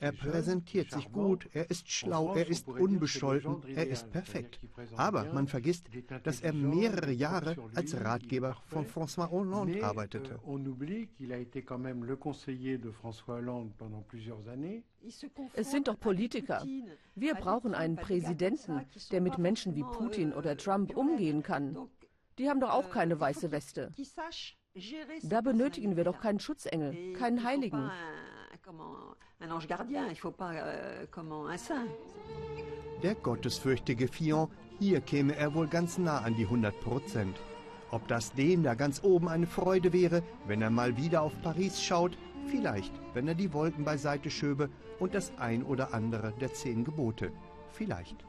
Er 0.00 0.12
präsentiert 0.12 0.90
sich 0.90 1.10
gut, 1.12 1.48
er 1.52 1.70
ist 1.70 1.90
schlau, 1.90 2.34
er 2.34 2.48
ist 2.48 2.68
unbescholten, 2.68 3.62
er 3.74 3.86
ist 3.86 4.10
perfekt. 4.10 4.60
Aber 4.96 5.32
man 5.32 5.48
vergisst, 5.48 5.88
dass 6.22 6.40
er 6.40 6.52
mehrere 6.52 7.12
Jahre 7.12 7.56
als 7.74 7.98
Ratgeber 7.98 8.56
von 8.66 8.86
François 8.86 9.30
Hollande 9.30 9.84
arbeitete. 9.84 10.38
Es 15.54 15.70
sind 15.70 15.88
doch 15.88 15.98
Politiker. 15.98 16.66
Wir 17.14 17.34
brauchen 17.34 17.74
einen 17.74 17.96
Präsidenten, 17.96 18.82
der 19.10 19.20
mit 19.20 19.38
Menschen 19.38 19.74
wie 19.74 19.82
Putin 19.84 20.32
oder 20.32 20.56
Trump 20.56 20.96
umgehen 20.96 21.42
kann. 21.42 21.76
Die 22.40 22.48
haben 22.48 22.58
doch 22.58 22.70
auch 22.70 22.88
keine 22.88 23.20
weiße 23.20 23.50
Weste. 23.50 23.92
Da 25.24 25.42
benötigen 25.42 25.94
wir 25.96 26.04
doch 26.04 26.22
keinen 26.22 26.40
Schutzengel, 26.40 27.12
keinen 27.12 27.44
Heiligen. 27.44 27.90
Der 33.02 33.14
gottesfürchtige 33.16 34.08
Fillon, 34.08 34.48
hier 34.78 35.02
käme 35.02 35.36
er 35.36 35.54
wohl 35.54 35.68
ganz 35.68 35.98
nah 35.98 36.20
an 36.20 36.34
die 36.34 36.44
100 36.44 36.80
Prozent. 36.80 37.36
Ob 37.90 38.08
das 38.08 38.32
dem 38.32 38.62
da 38.62 38.72
ganz 38.72 39.04
oben 39.04 39.28
eine 39.28 39.46
Freude 39.46 39.92
wäre, 39.92 40.22
wenn 40.46 40.62
er 40.62 40.70
mal 40.70 40.96
wieder 40.96 41.20
auf 41.20 41.34
Paris 41.42 41.82
schaut, 41.82 42.16
vielleicht, 42.46 42.94
wenn 43.12 43.28
er 43.28 43.34
die 43.34 43.52
Wolken 43.52 43.84
beiseite 43.84 44.30
schöbe 44.30 44.70
und 44.98 45.14
das 45.14 45.30
ein 45.36 45.62
oder 45.62 45.92
andere 45.92 46.32
der 46.40 46.54
zehn 46.54 46.84
Gebote. 46.84 47.32
Vielleicht. 47.72 48.24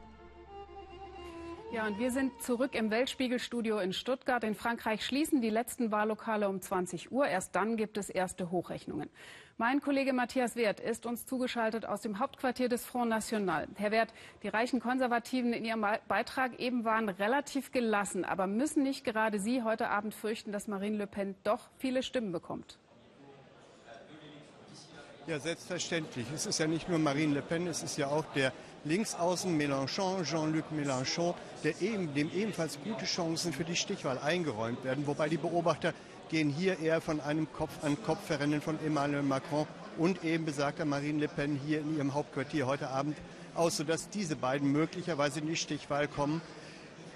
Ja, 1.73 1.87
und 1.87 1.99
wir 1.99 2.11
sind 2.11 2.41
zurück 2.41 2.75
im 2.75 2.91
Weltspiegelstudio 2.91 3.79
in 3.79 3.93
Stuttgart. 3.93 4.43
In 4.43 4.55
Frankreich 4.55 5.05
schließen 5.05 5.41
die 5.41 5.49
letzten 5.49 5.89
Wahllokale 5.89 6.49
um 6.49 6.59
20 6.59 7.13
Uhr. 7.13 7.25
Erst 7.25 7.55
dann 7.55 7.77
gibt 7.77 7.97
es 7.97 8.09
erste 8.09 8.51
Hochrechnungen. 8.51 9.09
Mein 9.57 9.79
Kollege 9.79 10.11
Matthias 10.11 10.57
Wert 10.57 10.81
ist 10.81 11.05
uns 11.05 11.25
zugeschaltet 11.25 11.85
aus 11.85 12.01
dem 12.01 12.19
Hauptquartier 12.19 12.67
des 12.67 12.85
Front 12.85 13.09
National. 13.11 13.69
Herr 13.75 13.91
Wert, 13.91 14.13
die 14.43 14.49
reichen 14.49 14.81
Konservativen 14.81 15.53
in 15.53 15.63
ihrem 15.63 15.85
Beitrag 16.09 16.59
eben 16.59 16.83
waren 16.83 17.07
relativ 17.07 17.71
gelassen. 17.71 18.25
Aber 18.25 18.47
müssen 18.47 18.83
nicht 18.83 19.05
gerade 19.05 19.39
Sie 19.39 19.63
heute 19.63 19.87
Abend 19.87 20.13
fürchten, 20.13 20.51
dass 20.51 20.67
Marine 20.67 20.97
Le 20.97 21.07
Pen 21.07 21.35
doch 21.43 21.69
viele 21.77 22.03
Stimmen 22.03 22.33
bekommt? 22.33 22.79
Ja, 25.27 25.39
selbstverständlich. 25.39 26.25
Es 26.33 26.47
ist 26.47 26.57
ja 26.57 26.65
nicht 26.65 26.89
nur 26.89 26.97
Marine 26.97 27.35
Le 27.35 27.41
Pen, 27.43 27.67
es 27.67 27.83
ist 27.83 27.95
ja 27.95 28.07
auch 28.07 28.25
der 28.33 28.51
Linksaußen 28.85 29.55
Mélenchon, 29.55 30.23
Jean-Luc 30.23 30.65
Mélenchon, 30.71 31.35
der 31.63 31.79
eben, 31.79 32.11
dem 32.15 32.31
ebenfalls 32.33 32.79
gute 32.83 33.05
Chancen 33.05 33.53
für 33.53 33.63
die 33.63 33.75
Stichwahl 33.75 34.17
eingeräumt 34.17 34.83
werden. 34.83 35.05
Wobei 35.05 35.29
die 35.29 35.37
Beobachter 35.37 35.93
gehen 36.29 36.49
hier 36.49 36.79
eher 36.79 37.01
von 37.01 37.21
einem 37.21 37.47
Kopf-an-Kopf-Verrennen 37.53 38.61
von 38.61 38.79
Emmanuel 38.83 39.21
Macron 39.21 39.67
und 39.99 40.23
eben 40.23 40.45
besagter 40.45 40.85
Marine 40.85 41.19
Le 41.19 41.27
Pen 41.27 41.59
hier 41.67 41.81
in 41.81 41.95
ihrem 41.95 42.15
Hauptquartier 42.15 42.65
heute 42.65 42.89
Abend 42.89 43.15
aus, 43.53 43.77
sodass 43.77 44.09
diese 44.09 44.35
beiden 44.35 44.71
möglicherweise 44.71 45.41
in 45.41 45.47
die 45.47 45.55
Stichwahl 45.55 46.07
kommen 46.07 46.41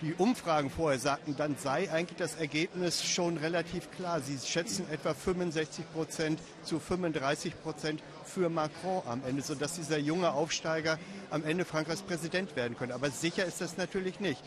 die 0.01 0.13
Umfragen 0.13 0.69
vorher 0.69 0.99
sagten, 0.99 1.35
dann 1.37 1.55
sei 1.57 1.89
eigentlich 1.91 2.17
das 2.17 2.35
Ergebnis 2.35 3.03
schon 3.03 3.37
relativ 3.37 3.89
klar. 3.91 4.21
Sie 4.21 4.37
schätzen 4.45 4.85
etwa 4.91 5.13
65 5.13 5.91
Prozent 5.93 6.39
zu 6.63 6.79
35 6.79 7.61
Prozent 7.61 8.03
für 8.23 8.49
Macron 8.49 9.01
am 9.07 9.21
Ende, 9.25 9.41
sodass 9.41 9.75
dieser 9.75 9.97
junge 9.97 10.31
Aufsteiger 10.31 10.99
am 11.29 11.43
Ende 11.43 11.65
Frankreichs 11.65 12.01
Präsident 12.01 12.55
werden 12.55 12.77
könnte. 12.77 12.95
Aber 12.95 13.09
sicher 13.09 13.45
ist 13.45 13.61
das 13.61 13.77
natürlich 13.77 14.19
nicht. 14.19 14.41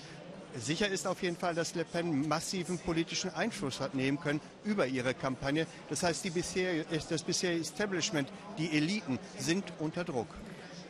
Sicher 0.57 0.89
ist 0.89 1.07
auf 1.07 1.23
jeden 1.23 1.37
Fall, 1.37 1.55
dass 1.55 1.75
Le 1.75 1.85
Pen 1.85 2.27
massiven 2.27 2.79
politischen 2.79 3.33
Einfluss 3.35 3.81
hat 3.81 3.95
nehmen 3.95 4.19
können 4.19 4.41
über 4.65 4.87
ihre 4.87 5.15
Kampagne. 5.15 5.67
Das 5.89 6.03
heißt, 6.03 6.25
die 6.25 6.31
bisher, 6.31 6.85
das 7.09 7.23
bisherige 7.23 7.61
Establishment, 7.61 8.29
die 8.57 8.77
Eliten 8.77 9.19
sind 9.39 9.65
unter 9.79 10.05
Druck. 10.05 10.29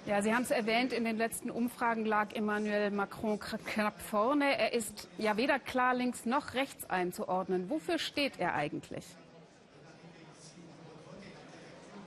Ja, 0.09 0.23
Sie 0.23 0.33
haben 0.33 0.45
es 0.45 0.51
erwähnt, 0.51 0.95
in 0.95 1.05
den 1.05 1.19
letzten 1.19 1.51
Umfragen 1.51 2.07
lag 2.07 2.33
Emmanuel 2.33 2.91
Macron 2.91 3.39
knapp 3.39 4.01
vorne. 4.01 4.57
Er 4.57 4.73
ist 4.73 5.07
ja 5.19 5.37
weder 5.37 5.59
klar 5.59 5.95
links 5.95 6.25
noch 6.25 6.55
rechts 6.55 6.89
einzuordnen. 6.89 7.69
Wofür 7.69 7.99
steht 7.99 8.41
er 8.41 8.55
eigentlich? 8.55 9.05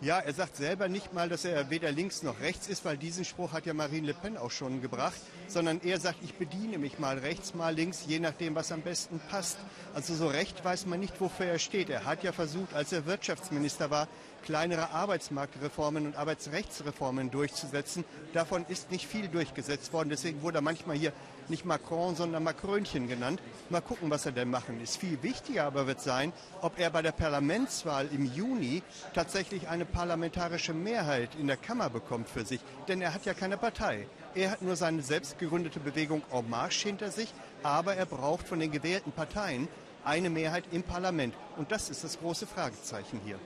Ja, 0.01 0.17
er 0.17 0.34
sagt 0.34 0.55
selber 0.55 0.88
nicht 0.88 1.13
mal, 1.13 1.29
dass 1.29 1.46
er 1.46 1.70
weder 1.70 1.91
links 1.91 2.24
noch 2.24 2.39
rechts 2.39 2.67
ist, 2.67 2.84
weil 2.86 2.98
diesen 2.98 3.24
Spruch 3.24 3.53
hat 3.53 3.67
ja 3.67 3.75
Marine 3.75 4.08
Le 4.08 4.13
Pen 4.15 4.36
auch 4.36 4.50
schon 4.50 4.81
gebracht, 4.81 5.22
sondern 5.48 5.79
er 5.84 6.00
sagt, 6.00 6.24
ich 6.24 6.34
bediene 6.34 6.79
mich 6.79 6.98
mal 6.98 7.20
rechts, 7.20 7.53
mal 7.53 7.75
links, 7.75 8.05
je 8.08 8.17
nachdem, 8.17 8.55
was 8.55 8.72
am 8.72 8.81
besten 8.81 9.22
passt. 9.29 9.60
Also 9.93 10.15
so 10.15 10.25
recht 10.25 10.65
weiß 10.65 10.88
man 10.88 11.00
nicht, 11.00 11.22
wofür 11.22 11.46
er 11.46 11.60
steht. 11.60 11.91
Er 11.91 12.05
hat 12.05 12.24
ja 12.24 12.31
versucht, 12.31 12.74
als 12.74 12.91
er 12.93 13.05
Wirtschaftsminister 13.05 13.91
war, 13.91 14.08
kleinere 14.41 14.91
Arbeitsmarktreformen 14.91 16.05
und 16.05 16.15
Arbeitsrechtsreformen 16.15 17.31
durchzusetzen. 17.31 18.03
Davon 18.33 18.65
ist 18.67 18.91
nicht 18.91 19.07
viel 19.07 19.27
durchgesetzt 19.27 19.93
worden. 19.93 20.10
Deswegen 20.10 20.41
wurde 20.41 20.60
er 20.60 20.62
manchmal 20.62 20.98
hier 20.98 21.13
nicht 21.48 21.65
Macron, 21.65 22.15
sondern 22.15 22.43
Macrönchen 22.43 23.07
genannt. 23.07 23.41
Mal 23.69 23.81
gucken, 23.81 24.10
was 24.10 24.25
er 24.25 24.31
denn 24.31 24.50
machen 24.50 24.81
ist. 24.81 24.98
Viel 24.98 25.21
wichtiger 25.24 25.65
aber 25.65 25.88
wird 25.88 26.01
sein, 26.01 26.33
ob 26.62 26.79
er 26.79 26.89
bei 26.89 27.01
der 27.01 27.12
Parlamentswahl 27.12 28.07
im 28.12 28.25
Juni 28.25 28.83
tatsächlich 29.13 29.67
eine 29.67 29.86
parlamentarische 29.86 30.74
Mehrheit 30.74 31.36
in 31.39 31.48
der 31.48 31.57
Kammer 31.57 31.89
bekommt 31.89 32.29
für 32.29 32.45
sich. 32.45 32.62
Denn 32.88 33.01
er 33.01 33.13
hat 33.13 33.25
ja 33.25 33.33
keine 33.33 33.57
Partei. 33.57 34.07
Er 34.33 34.51
hat 34.51 34.62
nur 34.62 34.75
seine 34.75 35.01
selbst 35.01 35.38
gegründete 35.39 35.79
Bewegung 35.79 36.21
En 36.31 36.50
Marche 36.50 36.88
hinter 36.88 37.12
sich, 37.12 37.33
aber 37.63 37.95
er 37.95 38.05
braucht 38.05 38.48
von 38.48 38.60
den 38.60 38.71
gewählten 38.71 39.12
Parteien 39.12 39.67
eine 40.05 40.29
Mehrheit 40.29 40.63
im 40.71 40.83
Parlament. 40.83 41.36
Und 41.57 41.71
das 41.71 41.89
ist 41.89 42.03
das 42.03 42.19
große 42.19 42.48
Fragezeichen 42.48 43.19
hier. 43.25 43.39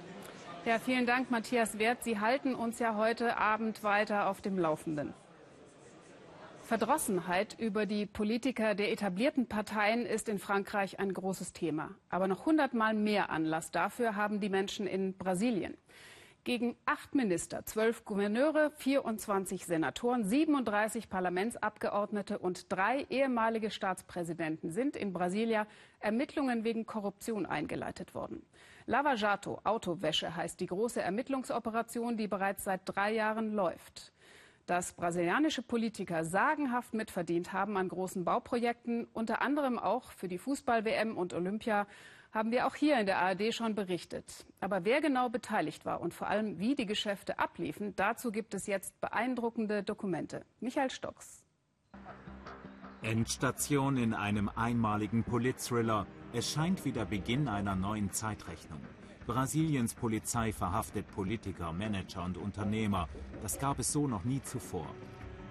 Ja, 0.65 0.79
vielen 0.79 1.05
Dank, 1.05 1.29
Matthias 1.29 1.77
Wert. 1.77 2.03
Sie 2.03 2.19
halten 2.19 2.55
uns 2.55 2.79
ja 2.79 2.95
heute 2.95 3.37
Abend 3.37 3.83
weiter 3.83 4.27
auf 4.27 4.41
dem 4.41 4.57
Laufenden. 4.57 5.13
Verdrossenheit 6.63 7.55
über 7.59 7.85
die 7.85 8.07
Politiker 8.07 8.73
der 8.73 8.91
etablierten 8.91 9.45
Parteien 9.45 10.07
ist 10.07 10.27
in 10.27 10.39
Frankreich 10.39 10.99
ein 10.99 11.13
großes 11.13 11.53
Thema. 11.53 11.91
Aber 12.09 12.27
noch 12.27 12.47
hundertmal 12.47 12.95
mehr 12.95 13.29
Anlass 13.29 13.69
dafür 13.69 14.15
haben 14.15 14.39
die 14.39 14.49
Menschen 14.49 14.87
in 14.87 15.15
Brasilien. 15.15 15.77
Gegen 16.45 16.75
acht 16.85 17.13
Minister, 17.13 17.63
zwölf 17.65 18.03
Gouverneure, 18.03 18.71
24 18.71 19.67
Senatoren, 19.67 20.25
37 20.25 21.09
Parlamentsabgeordnete 21.09 22.39
und 22.39 22.71
drei 22.71 23.05
ehemalige 23.11 23.69
Staatspräsidenten 23.69 24.71
sind 24.71 24.95
in 24.95 25.13
Brasilia 25.13 25.67
Ermittlungen 25.99 26.63
wegen 26.63 26.87
Korruption 26.87 27.45
eingeleitet 27.45 28.15
worden. 28.15 28.43
Lava 28.87 29.15
Jato, 29.15 29.59
Autowäsche 29.63 30.35
heißt 30.35 30.59
die 30.59 30.67
große 30.67 31.01
Ermittlungsoperation, 31.01 32.17
die 32.17 32.27
bereits 32.27 32.63
seit 32.63 32.81
drei 32.85 33.13
Jahren 33.13 33.53
läuft 33.53 34.13
dass 34.65 34.93
brasilianische 34.93 35.61
Politiker 35.61 36.23
sagenhaft 36.23 36.93
mitverdient 36.93 37.53
haben 37.53 37.77
an 37.77 37.87
großen 37.87 38.23
Bauprojekten, 38.25 39.07
unter 39.13 39.41
anderem 39.41 39.77
auch 39.77 40.11
für 40.11 40.27
die 40.27 40.37
Fußball-WM 40.37 41.17
und 41.17 41.33
Olympia, 41.33 41.87
haben 42.31 42.51
wir 42.51 42.67
auch 42.67 42.75
hier 42.75 42.99
in 42.99 43.05
der 43.05 43.19
ARD 43.19 43.53
schon 43.53 43.75
berichtet. 43.75 44.45
Aber 44.59 44.83
wer 44.83 44.99
genau 44.99 45.29
beteiligt 45.29 45.85
war 45.85 46.01
und 46.01 46.13
vor 46.13 46.27
allem 46.27 46.59
wie 46.59 46.75
die 46.75 46.85
Geschäfte 46.85 47.39
abliefen, 47.39 47.95
dazu 47.95 48.31
gibt 48.31 48.53
es 48.53 48.67
jetzt 48.67 48.99
beeindruckende 48.99 49.83
Dokumente. 49.83 50.45
Michael 50.59 50.89
Stocks. 50.89 51.43
Endstation 53.01 53.97
in 53.97 54.13
einem 54.13 54.49
einmaligen 54.49 55.23
Politthriller. 55.23 56.07
Es 56.37 56.51
scheint 56.51 56.83
wie 56.83 56.91
der 56.91 57.05
Beginn 57.05 57.47
einer 57.47 57.77
neuen 57.77 58.11
Zeitrechnung. 58.11 58.81
Brasiliens 59.25 59.93
Polizei 59.93 60.51
verhaftet 60.51 61.09
Politiker, 61.11 61.71
Manager 61.71 62.25
und 62.25 62.37
Unternehmer. 62.37 63.07
Das 63.41 63.57
gab 63.57 63.79
es 63.79 63.93
so 63.93 64.05
noch 64.05 64.25
nie 64.25 64.41
zuvor. 64.41 64.85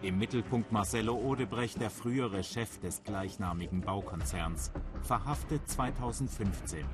Im 0.02 0.18
Mittelpunkt 0.18 0.72
Marcelo 0.72 1.14
Odebrecht, 1.14 1.80
der 1.80 1.88
frühere 1.88 2.44
Chef 2.44 2.78
des 2.80 3.02
gleichnamigen 3.02 3.80
Baukonzerns, 3.80 4.72
verhaftet 5.00 5.66
2015, 5.66 6.84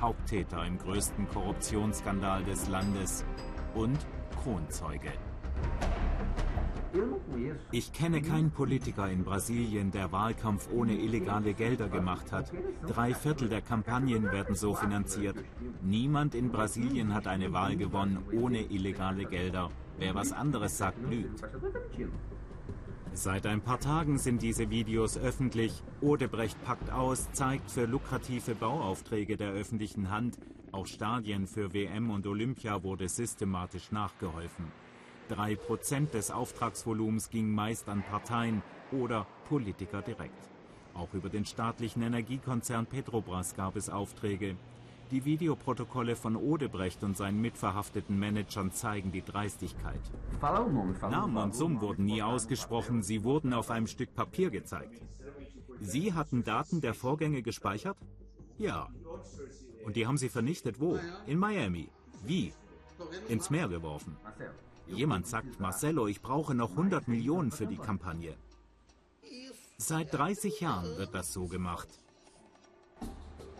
Haupttäter 0.00 0.66
im 0.66 0.76
größten 0.78 1.28
Korruptionsskandal 1.28 2.42
des 2.42 2.66
Landes 2.66 3.24
und 3.76 4.04
Kronzeuge. 4.42 5.12
Ich 7.72 7.92
kenne 7.92 8.22
keinen 8.22 8.50
Politiker 8.50 9.10
in 9.10 9.24
Brasilien, 9.24 9.90
der 9.90 10.12
Wahlkampf 10.12 10.68
ohne 10.72 10.94
illegale 10.94 11.54
Gelder 11.54 11.88
gemacht 11.88 12.32
hat. 12.32 12.52
Drei 12.86 13.14
Viertel 13.14 13.48
der 13.48 13.60
Kampagnen 13.60 14.24
werden 14.32 14.54
so 14.54 14.74
finanziert. 14.74 15.36
Niemand 15.82 16.34
in 16.34 16.50
Brasilien 16.50 17.14
hat 17.14 17.26
eine 17.26 17.52
Wahl 17.52 17.76
gewonnen 17.76 18.24
ohne 18.32 18.62
illegale 18.62 19.24
Gelder. 19.24 19.70
Wer 19.98 20.14
was 20.14 20.32
anderes 20.32 20.78
sagt, 20.78 20.98
lügt. 21.10 21.42
Seit 23.12 23.46
ein 23.46 23.62
paar 23.62 23.80
Tagen 23.80 24.18
sind 24.18 24.42
diese 24.42 24.68
Videos 24.68 25.16
öffentlich. 25.16 25.82
Odebrecht 26.02 26.62
packt 26.64 26.90
aus, 26.90 27.32
zeigt 27.32 27.70
für 27.70 27.86
lukrative 27.86 28.54
Bauaufträge 28.54 29.36
der 29.36 29.52
öffentlichen 29.52 30.10
Hand. 30.10 30.38
Auch 30.70 30.86
Stadien 30.86 31.46
für 31.46 31.72
WM 31.72 32.10
und 32.10 32.26
Olympia 32.26 32.82
wurde 32.82 33.08
systematisch 33.08 33.90
nachgeholfen. 33.90 34.66
Drei 35.28 35.56
Prozent 35.56 36.14
des 36.14 36.30
Auftragsvolumens 36.30 37.30
gingen 37.30 37.52
meist 37.52 37.88
an 37.88 38.02
Parteien 38.02 38.62
oder 38.92 39.26
Politiker 39.48 40.00
direkt. 40.00 40.48
Auch 40.94 41.12
über 41.14 41.28
den 41.28 41.44
staatlichen 41.44 42.02
Energiekonzern 42.02 42.86
Petrobras 42.86 43.56
gab 43.56 43.74
es 43.76 43.90
Aufträge. 43.90 44.56
Die 45.10 45.24
Videoprotokolle 45.24 46.16
von 46.16 46.36
Odebrecht 46.36 47.02
und 47.02 47.16
seinen 47.16 47.40
mitverhafteten 47.40 48.18
Managern 48.18 48.72
zeigen 48.72 49.12
die 49.12 49.22
Dreistigkeit. 49.22 50.00
Namen 50.40 51.36
und 51.36 51.54
Summen 51.54 51.80
wurden 51.80 52.04
nie 52.04 52.22
ausgesprochen, 52.22 53.02
sie 53.02 53.22
wurden 53.22 53.52
auf 53.52 53.70
einem 53.70 53.86
Stück 53.86 54.14
Papier 54.14 54.50
gezeigt. 54.50 55.00
Sie 55.80 56.12
hatten 56.12 56.44
Daten 56.44 56.80
der 56.80 56.94
Vorgänge 56.94 57.42
gespeichert? 57.42 57.98
Ja. 58.58 58.88
Und 59.84 59.96
die 59.96 60.06
haben 60.06 60.16
sie 60.16 60.28
vernichtet 60.28 60.80
wo? 60.80 60.98
In 61.26 61.38
Miami. 61.38 61.88
Wie? 62.24 62.52
Ins 63.28 63.50
Meer 63.50 63.68
geworfen. 63.68 64.16
Jemand 64.88 65.26
sagt, 65.26 65.60
Marcello, 65.60 66.06
ich 66.06 66.22
brauche 66.22 66.54
noch 66.54 66.70
100 66.70 67.08
Millionen 67.08 67.50
für 67.50 67.66
die 67.66 67.76
Kampagne. 67.76 68.36
Seit 69.78 70.14
30 70.14 70.60
Jahren 70.60 70.96
wird 70.96 71.14
das 71.14 71.32
so 71.32 71.46
gemacht. 71.46 71.88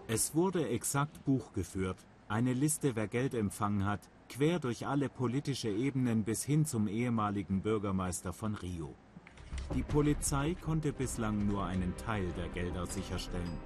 Es 0.09 0.35
wurde 0.35 0.69
exakt 0.69 1.25
Buch 1.25 1.53
geführt, 1.53 1.99
eine 2.29 2.53
Liste, 2.53 2.97
wer 2.97 3.09
Geld 3.09 3.35
empfangen 3.35 3.85
hat, 3.85 4.01
quer 4.29 4.59
durch 4.59 4.87
alle 4.87 5.09
politische 5.09 5.69
Ebenen 5.69 6.25
bis 6.25 6.45
hin 6.45 6.65
zum 6.65 6.89
ehemaligen 6.89 7.61
Bürgermeister 7.61 8.33
von 8.33 8.55
Rio. 8.55 8.95
Die 9.75 9.83
Polizei 9.83 10.55
konnte 10.55 10.93
bislang 10.93 11.47
nur 11.47 11.65
einen 11.65 11.97
Teil 11.97 12.27
der 12.37 12.49
Gelder 12.49 12.87
sicherstellen. 12.87 13.59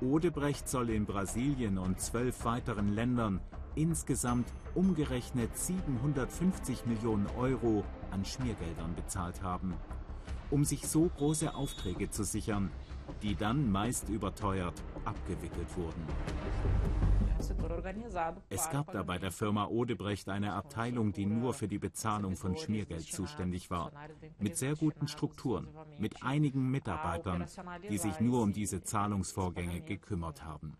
Odebrecht 0.00 0.68
soll 0.68 0.90
in 0.90 1.06
Brasilien 1.06 1.78
und 1.78 2.00
zwölf 2.00 2.44
weiteren 2.44 2.88
Ländern 2.88 3.40
insgesamt 3.74 4.46
umgerechnet 4.74 5.56
750 5.56 6.86
Millionen 6.86 7.26
Euro 7.38 7.84
an 8.10 8.24
Schmiergeldern 8.24 8.94
bezahlt 8.94 9.42
haben, 9.42 9.74
um 10.50 10.64
sich 10.64 10.86
so 10.86 11.10
große 11.16 11.54
Aufträge 11.54 12.10
zu 12.10 12.24
sichern, 12.24 12.70
die 13.22 13.34
dann 13.34 13.70
meist 13.70 14.08
überteuert 14.08 14.82
abgewickelt 15.04 15.76
wurden. 15.76 16.02
Es 18.48 18.70
gab 18.70 18.92
da 18.92 19.02
bei 19.02 19.18
der 19.18 19.32
Firma 19.32 19.66
Odebrecht 19.66 20.28
eine 20.28 20.54
Abteilung, 20.54 21.12
die 21.12 21.26
nur 21.26 21.52
für 21.52 21.68
die 21.68 21.78
Bezahlung 21.78 22.36
von 22.36 22.56
Schmiergeld 22.56 23.04
zuständig 23.04 23.70
war, 23.70 23.92
mit 24.38 24.56
sehr 24.56 24.76
guten 24.76 25.08
Strukturen, 25.08 25.68
mit 25.98 26.22
einigen 26.22 26.70
Mitarbeitern, 26.70 27.46
die 27.88 27.98
sich 27.98 28.20
nur 28.20 28.42
um 28.42 28.52
diese 28.52 28.82
Zahlungsvorgänge 28.82 29.80
gekümmert 29.80 30.44
haben. 30.44 30.76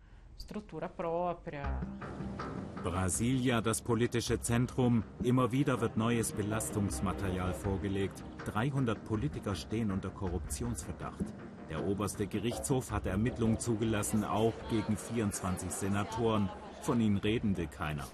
Brasilia, 2.83 3.61
das 3.61 3.81
politische 3.81 4.41
Zentrum. 4.41 5.05
Immer 5.23 5.53
wieder 5.53 5.81
wird 5.81 5.97
neues 5.97 6.33
Belastungsmaterial 6.33 7.55
vorgelegt. 7.55 8.23
300 8.47 9.03
Politiker 9.05 9.55
stehen 9.55 9.91
unter 9.91 10.11
Korruptionsverdacht. 10.11 11.25
Der 11.71 11.85
oberste 11.87 12.27
Gerichtshof 12.27 12.91
hat 12.91 13.07
Ermittlungen 13.07 13.59
zugelassen, 13.59 14.23
auch 14.23 14.53
gegen 14.71 14.97
24 14.97 15.71
Senatoren. 15.71 16.51
Von 16.83 17.01
ihnen 17.01 17.17
reden 17.17 17.57
will 17.57 17.69
keiner. 17.69 18.05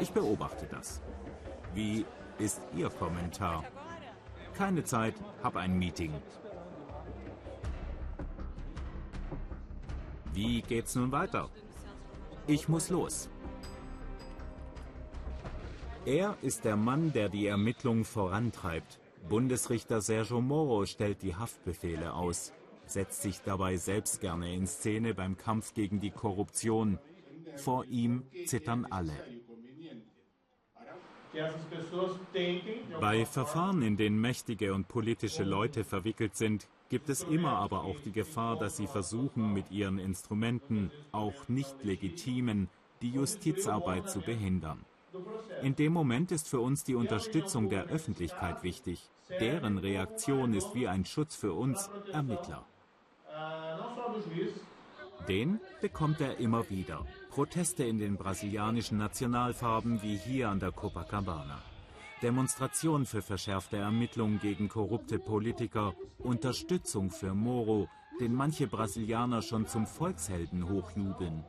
Ich 0.00 0.12
beobachte 0.12 0.66
das. 0.70 1.00
Wie 1.72 2.04
ist 2.38 2.60
Ihr 2.76 2.90
Kommentar? 2.90 3.64
Keine 4.54 4.84
Zeit, 4.84 5.14
hab 5.42 5.56
ein 5.56 5.78
Meeting. 5.78 6.12
Wie 10.38 10.62
geht's 10.62 10.94
nun 10.94 11.10
weiter? 11.10 11.50
Ich 12.46 12.68
muss 12.68 12.90
los. 12.90 13.28
Er 16.06 16.36
ist 16.42 16.64
der 16.64 16.76
Mann, 16.76 17.12
der 17.12 17.28
die 17.28 17.48
Ermittlungen 17.48 18.04
vorantreibt. 18.04 19.00
Bundesrichter 19.28 20.00
Sergio 20.00 20.40
Moro 20.40 20.86
stellt 20.86 21.22
die 21.22 21.34
Haftbefehle 21.34 22.14
aus, 22.14 22.52
setzt 22.86 23.22
sich 23.22 23.40
dabei 23.40 23.78
selbst 23.78 24.20
gerne 24.20 24.54
in 24.54 24.68
Szene 24.68 25.12
beim 25.12 25.36
Kampf 25.36 25.74
gegen 25.74 25.98
die 25.98 26.12
Korruption. 26.12 27.00
Vor 27.56 27.84
ihm 27.86 28.22
zittern 28.46 28.86
alle. 28.90 29.18
Bei 33.00 33.26
Verfahren, 33.26 33.82
in 33.82 33.96
denen 33.96 34.20
mächtige 34.20 34.72
und 34.72 34.86
politische 34.86 35.42
Leute 35.42 35.82
verwickelt 35.82 36.36
sind, 36.36 36.68
gibt 36.88 37.08
es 37.08 37.22
immer 37.22 37.52
aber 37.56 37.84
auch 37.84 38.00
die 38.04 38.12
Gefahr, 38.12 38.56
dass 38.56 38.76
sie 38.76 38.86
versuchen, 38.86 39.52
mit 39.52 39.70
ihren 39.70 39.98
Instrumenten, 39.98 40.90
auch 41.12 41.48
nicht 41.48 41.84
legitimen, 41.84 42.68
die 43.02 43.10
Justizarbeit 43.10 44.10
zu 44.10 44.20
behindern. 44.20 44.84
In 45.62 45.74
dem 45.76 45.92
Moment 45.92 46.32
ist 46.32 46.48
für 46.48 46.60
uns 46.60 46.84
die 46.84 46.94
Unterstützung 46.94 47.68
der 47.68 47.86
Öffentlichkeit 47.86 48.62
wichtig. 48.62 49.08
Deren 49.28 49.78
Reaktion 49.78 50.54
ist 50.54 50.74
wie 50.74 50.88
ein 50.88 51.04
Schutz 51.04 51.36
für 51.36 51.52
uns 51.52 51.90
Ermittler. 52.12 52.64
Den 55.28 55.60
bekommt 55.80 56.20
er 56.20 56.38
immer 56.38 56.68
wieder. 56.70 57.04
Proteste 57.30 57.84
in 57.84 57.98
den 57.98 58.16
brasilianischen 58.16 58.98
Nationalfarben 58.98 60.02
wie 60.02 60.16
hier 60.16 60.48
an 60.48 60.60
der 60.60 60.72
Copacabana. 60.72 61.62
Demonstration 62.22 63.06
für 63.06 63.22
verschärfte 63.22 63.76
Ermittlungen 63.76 64.40
gegen 64.40 64.68
korrupte 64.68 65.18
Politiker, 65.18 65.94
Unterstützung 66.18 67.10
für 67.10 67.34
Moro, 67.34 67.88
den 68.20 68.34
manche 68.34 68.66
Brasilianer 68.66 69.42
schon 69.42 69.66
zum 69.66 69.86
Volkshelden 69.86 70.68
hochjubeln. 70.68 71.44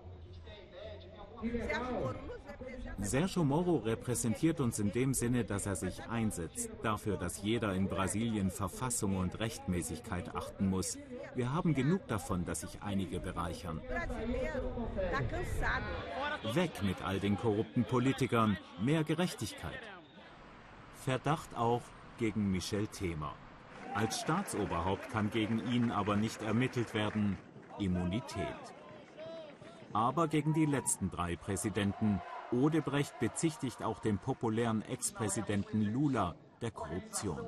Sergio 2.99 3.43
Moro 3.45 3.77
repräsentiert 3.77 4.59
uns 4.59 4.77
in 4.79 4.91
dem 4.91 5.13
Sinne, 5.13 5.45
dass 5.45 5.65
er 5.65 5.75
sich 5.75 6.03
einsetzt, 6.03 6.69
dafür, 6.83 7.17
dass 7.17 7.41
jeder 7.41 7.73
in 7.73 7.87
Brasilien 7.87 8.51
Verfassung 8.51 9.15
und 9.17 9.39
Rechtmäßigkeit 9.39 10.35
achten 10.35 10.69
muss. 10.69 10.97
Wir 11.33 11.53
haben 11.53 11.73
genug 11.73 12.05
davon, 12.07 12.45
dass 12.45 12.61
sich 12.61 12.81
einige 12.81 13.19
bereichern. 13.19 13.81
Weg 16.53 16.83
mit 16.83 17.01
all 17.01 17.19
den 17.19 17.37
korrupten 17.37 17.85
Politikern, 17.85 18.57
mehr 18.81 19.03
Gerechtigkeit. 19.03 19.79
Verdacht 21.05 21.55
auch 21.55 21.81
gegen 22.17 22.51
Michel 22.51 22.87
Temer. 22.87 23.33
Als 23.95 24.19
Staatsoberhaupt 24.19 25.09
kann 25.09 25.29
gegen 25.29 25.59
ihn 25.71 25.91
aber 25.91 26.17
nicht 26.17 26.41
ermittelt 26.41 26.93
werden. 26.93 27.37
Immunität. 27.79 28.45
Aber 29.93 30.27
gegen 30.27 30.53
die 30.53 30.65
letzten 30.65 31.09
drei 31.09 31.37
Präsidenten 31.37 32.21
Odebrecht 32.51 33.17
bezichtigt 33.19 33.81
auch 33.81 33.99
den 33.99 34.17
populären 34.17 34.81
Ex-Präsidenten 34.81 35.81
Lula 35.81 36.35
der 36.61 36.71
Korruption. 36.71 37.39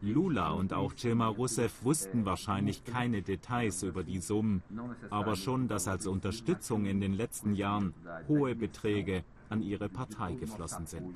Lula 0.00 0.50
und 0.50 0.72
auch 0.72 0.92
Dilma 0.92 1.28
Rousseff 1.28 1.82
wussten 1.82 2.24
wahrscheinlich 2.24 2.84
keine 2.84 3.22
Details 3.22 3.82
über 3.82 4.04
die 4.04 4.20
Summen, 4.20 4.62
aber 5.10 5.34
schon, 5.34 5.68
dass 5.68 5.88
als 5.88 6.06
Unterstützung 6.06 6.84
in 6.84 7.00
den 7.00 7.14
letzten 7.14 7.54
Jahren 7.54 7.94
hohe 8.28 8.54
Beträge 8.54 9.24
an 9.48 9.62
ihre 9.62 9.88
Partei 9.88 10.34
geflossen 10.34 10.86
sind. 10.86 11.14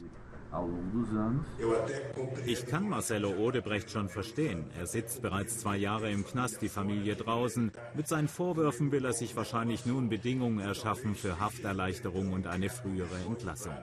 Ich 2.45 2.67
kann 2.67 2.89
Marcelo 2.89 3.31
Odebrecht 3.31 3.91
schon 3.91 4.09
verstehen. 4.09 4.65
Er 4.77 4.87
sitzt 4.87 5.23
bereits 5.23 5.61
zwei 5.61 5.77
Jahre 5.77 6.11
im 6.11 6.27
Knast, 6.27 6.61
die 6.61 6.69
Familie 6.69 7.15
draußen. 7.15 7.71
Mit 7.95 8.09
seinen 8.09 8.27
Vorwürfen 8.27 8.91
will 8.91 9.05
er 9.05 9.13
sich 9.13 9.37
wahrscheinlich 9.37 9.87
nun 9.87 10.09
Bedingungen 10.09 10.59
erschaffen 10.59 11.15
für 11.15 11.39
Hafterleichterung 11.39 12.33
und 12.33 12.49
eine 12.49 12.69
frühere 12.69 13.17
Entlassung. 13.29 13.75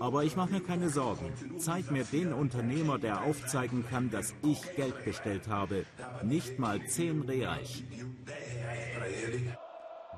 Aber 0.00 0.24
ich 0.24 0.34
mache 0.34 0.54
mir 0.54 0.60
keine 0.60 0.88
Sorgen. 0.88 1.32
Zeig 1.58 1.92
mir 1.92 2.04
den 2.04 2.32
Unternehmer, 2.32 2.98
der 2.98 3.22
aufzeigen 3.22 3.84
kann, 3.88 4.10
dass 4.10 4.34
ich 4.42 4.60
Geld 4.74 5.04
bestellt 5.04 5.46
habe. 5.46 5.84
Nicht 6.24 6.58
mal 6.58 6.84
zehn 6.84 7.22
Reais. 7.22 7.84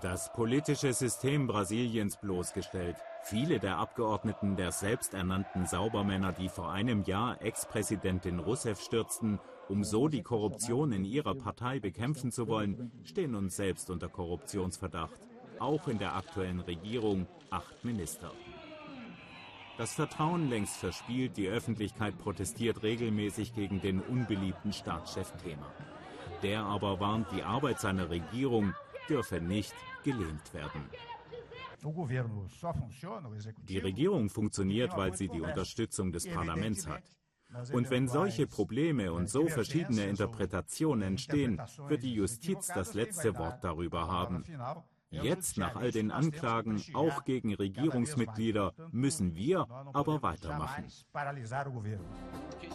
Das 0.02 0.30
politische 0.32 0.92
System 0.92 1.46
Brasiliens 1.46 2.18
bloßgestellt. 2.18 2.96
Viele 3.22 3.58
der 3.58 3.78
Abgeordneten 3.78 4.54
der 4.54 4.70
selbsternannten 4.70 5.66
Saubermänner, 5.66 6.32
die 6.32 6.50
vor 6.50 6.70
einem 6.70 7.02
Jahr 7.04 7.40
Ex-Präsidentin 7.40 8.38
Rousseff 8.38 8.80
stürzten, 8.80 9.40
um 9.70 9.84
so 9.84 10.08
die 10.08 10.22
Korruption 10.22 10.92
in 10.92 11.04
ihrer 11.06 11.34
Partei 11.34 11.80
bekämpfen 11.80 12.30
zu 12.30 12.46
wollen, 12.46 12.92
stehen 13.04 13.34
uns 13.34 13.56
selbst 13.56 13.88
unter 13.88 14.08
Korruptionsverdacht. 14.08 15.18
Auch 15.58 15.88
in 15.88 15.98
der 15.98 16.14
aktuellen 16.14 16.60
Regierung 16.60 17.26
acht 17.50 17.82
Minister. 17.82 18.30
Das 19.78 19.94
Vertrauen 19.94 20.50
längst 20.50 20.76
verspielt, 20.76 21.38
die 21.38 21.48
Öffentlichkeit 21.48 22.18
protestiert 22.18 22.82
regelmäßig 22.82 23.54
gegen 23.54 23.80
den 23.80 24.00
unbeliebten 24.00 24.74
Staatschef 24.74 25.32
Thema. 25.42 25.72
Der 26.42 26.64
aber 26.64 27.00
warnt, 27.00 27.28
die 27.32 27.42
Arbeit 27.42 27.80
seiner 27.80 28.10
Regierung 28.10 28.74
dürfe 29.08 29.40
nicht 29.40 29.74
gelähmt 30.04 30.52
werden. 30.54 30.84
Die 33.68 33.78
Regierung 33.78 34.28
funktioniert, 34.28 34.96
weil 34.96 35.14
sie 35.14 35.28
die 35.28 35.40
Unterstützung 35.40 36.12
des 36.12 36.28
Parlaments 36.28 36.86
hat. 36.86 37.02
Und 37.72 37.90
wenn 37.90 38.08
solche 38.08 38.46
Probleme 38.46 39.12
und 39.12 39.30
so 39.30 39.46
verschiedene 39.46 40.06
Interpretationen 40.06 41.02
entstehen, 41.02 41.60
wird 41.86 42.02
die 42.02 42.14
Justiz 42.14 42.66
das 42.66 42.94
letzte 42.94 43.36
Wort 43.36 43.62
darüber 43.62 44.08
haben. 44.08 44.44
Jetzt, 45.10 45.56
nach 45.56 45.76
all 45.76 45.92
den 45.92 46.10
Anklagen, 46.10 46.82
auch 46.94 47.24
gegen 47.24 47.54
Regierungsmitglieder, 47.54 48.72
müssen 48.90 49.34
wir 49.36 49.66
aber 49.92 50.22
weitermachen. 50.22 50.86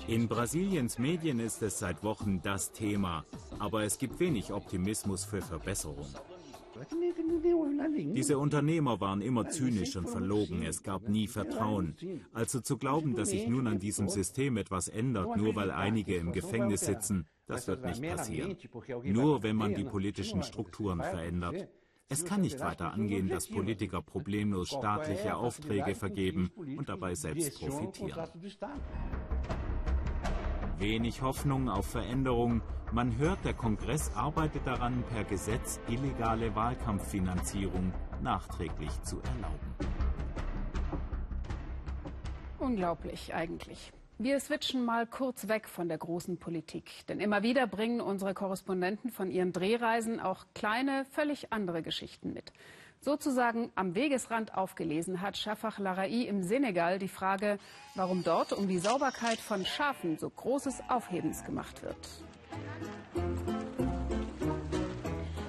In 0.08 0.28
Brasiliens 0.28 0.98
Medien 0.98 1.40
ist 1.40 1.62
es 1.62 1.80
seit 1.80 2.04
Wochen 2.04 2.42
das 2.42 2.72
Thema, 2.72 3.26
aber 3.60 3.84
es 3.84 3.98
gibt 3.98 4.20
wenig 4.20 4.52
Optimismus 4.52 5.26
für 5.26 5.42
Verbesserung. 5.42 6.08
Diese 8.16 8.38
Unternehmer 8.38 9.00
waren 9.02 9.22
immer 9.22 9.50
zynisch 9.50 9.96
und 9.98 10.10
verlogen, 10.10 10.64
es 10.64 10.82
gab 10.84 11.08
nie 11.08 11.28
Vertrauen. 11.28 11.96
Also 12.34 12.62
zu 12.62 12.78
glauben, 12.78 13.16
dass 13.16 13.30
sich 13.30 13.48
nun 13.48 13.68
an 13.68 13.78
diesem 13.78 14.08
System 14.08 14.58
etwas 14.58 14.88
ändert, 14.88 15.36
nur 15.36 15.56
weil 15.56 15.70
einige 15.70 16.16
im 16.16 16.32
Gefängnis 16.32 16.82
sitzen, 16.82 17.28
das 17.46 17.68
wird 17.68 17.86
nicht 17.86 18.02
passieren. 18.02 18.58
Nur 19.04 19.44
wenn 19.44 19.58
man 19.58 19.76
die 19.76 19.84
politischen 19.84 20.44
Strukturen 20.44 21.02
verändert. 21.02 21.68
Es 22.12 22.26
kann 22.26 22.42
nicht 22.42 22.60
weiter 22.60 22.92
angehen, 22.92 23.30
dass 23.30 23.48
Politiker 23.48 24.02
problemlos 24.02 24.68
staatliche 24.68 25.38
Aufträge 25.38 25.96
vergeben 25.96 26.52
und 26.58 26.90
dabei 26.90 27.16
selbst 27.16 27.58
profitieren. 27.58 28.28
Wenig 30.78 31.22
Hoffnung 31.22 31.70
auf 31.70 31.86
Veränderung. 31.86 32.62
Man 32.92 33.18
hört, 33.18 33.46
der 33.46 33.54
Kongress 33.54 34.12
arbeitet 34.14 34.68
daran, 34.68 35.04
per 35.14 35.24
Gesetz 35.24 35.80
illegale 35.88 36.54
Wahlkampffinanzierung 36.54 37.94
nachträglich 38.22 38.92
zu 39.04 39.22
erlauben. 39.22 39.76
Unglaublich 42.60 43.34
eigentlich. 43.34 43.94
Wir 44.24 44.40
switchen 44.40 44.86
mal 44.86 45.08
kurz 45.08 45.48
weg 45.48 45.68
von 45.68 45.88
der 45.88 45.98
großen 45.98 46.38
Politik, 46.38 46.92
denn 47.08 47.20
immer 47.20 47.42
wieder 47.42 47.66
bringen 47.66 48.02
unsere 48.02 48.36
Korrespondenten 48.36 49.10
von 49.10 49.32
ihren 49.32 49.52
Drehreisen 49.52 50.20
auch 50.20 50.46
kleine, 50.54 51.06
völlig 51.06 51.52
andere 51.52 51.82
Geschichten 51.82 52.32
mit. 52.32 52.54
Sozusagen 53.00 53.72
am 53.74 53.96
Wegesrand 53.96 54.54
aufgelesen 54.54 55.22
hat 55.22 55.38
Shafak 55.38 55.80
Larai 55.80 56.28
im 56.28 56.44
Senegal 56.44 57.00
die 57.00 57.08
Frage, 57.08 57.58
warum 57.96 58.24
dort 58.24 58.54
um 58.54 58.68
die 58.68 58.78
Sauberkeit 58.78 59.40
von 59.40 59.66
Schafen 59.66 60.20
so 60.20 60.30
großes 60.30 60.84
Aufhebens 60.88 61.44
gemacht 61.44 61.82
wird. 61.82 61.98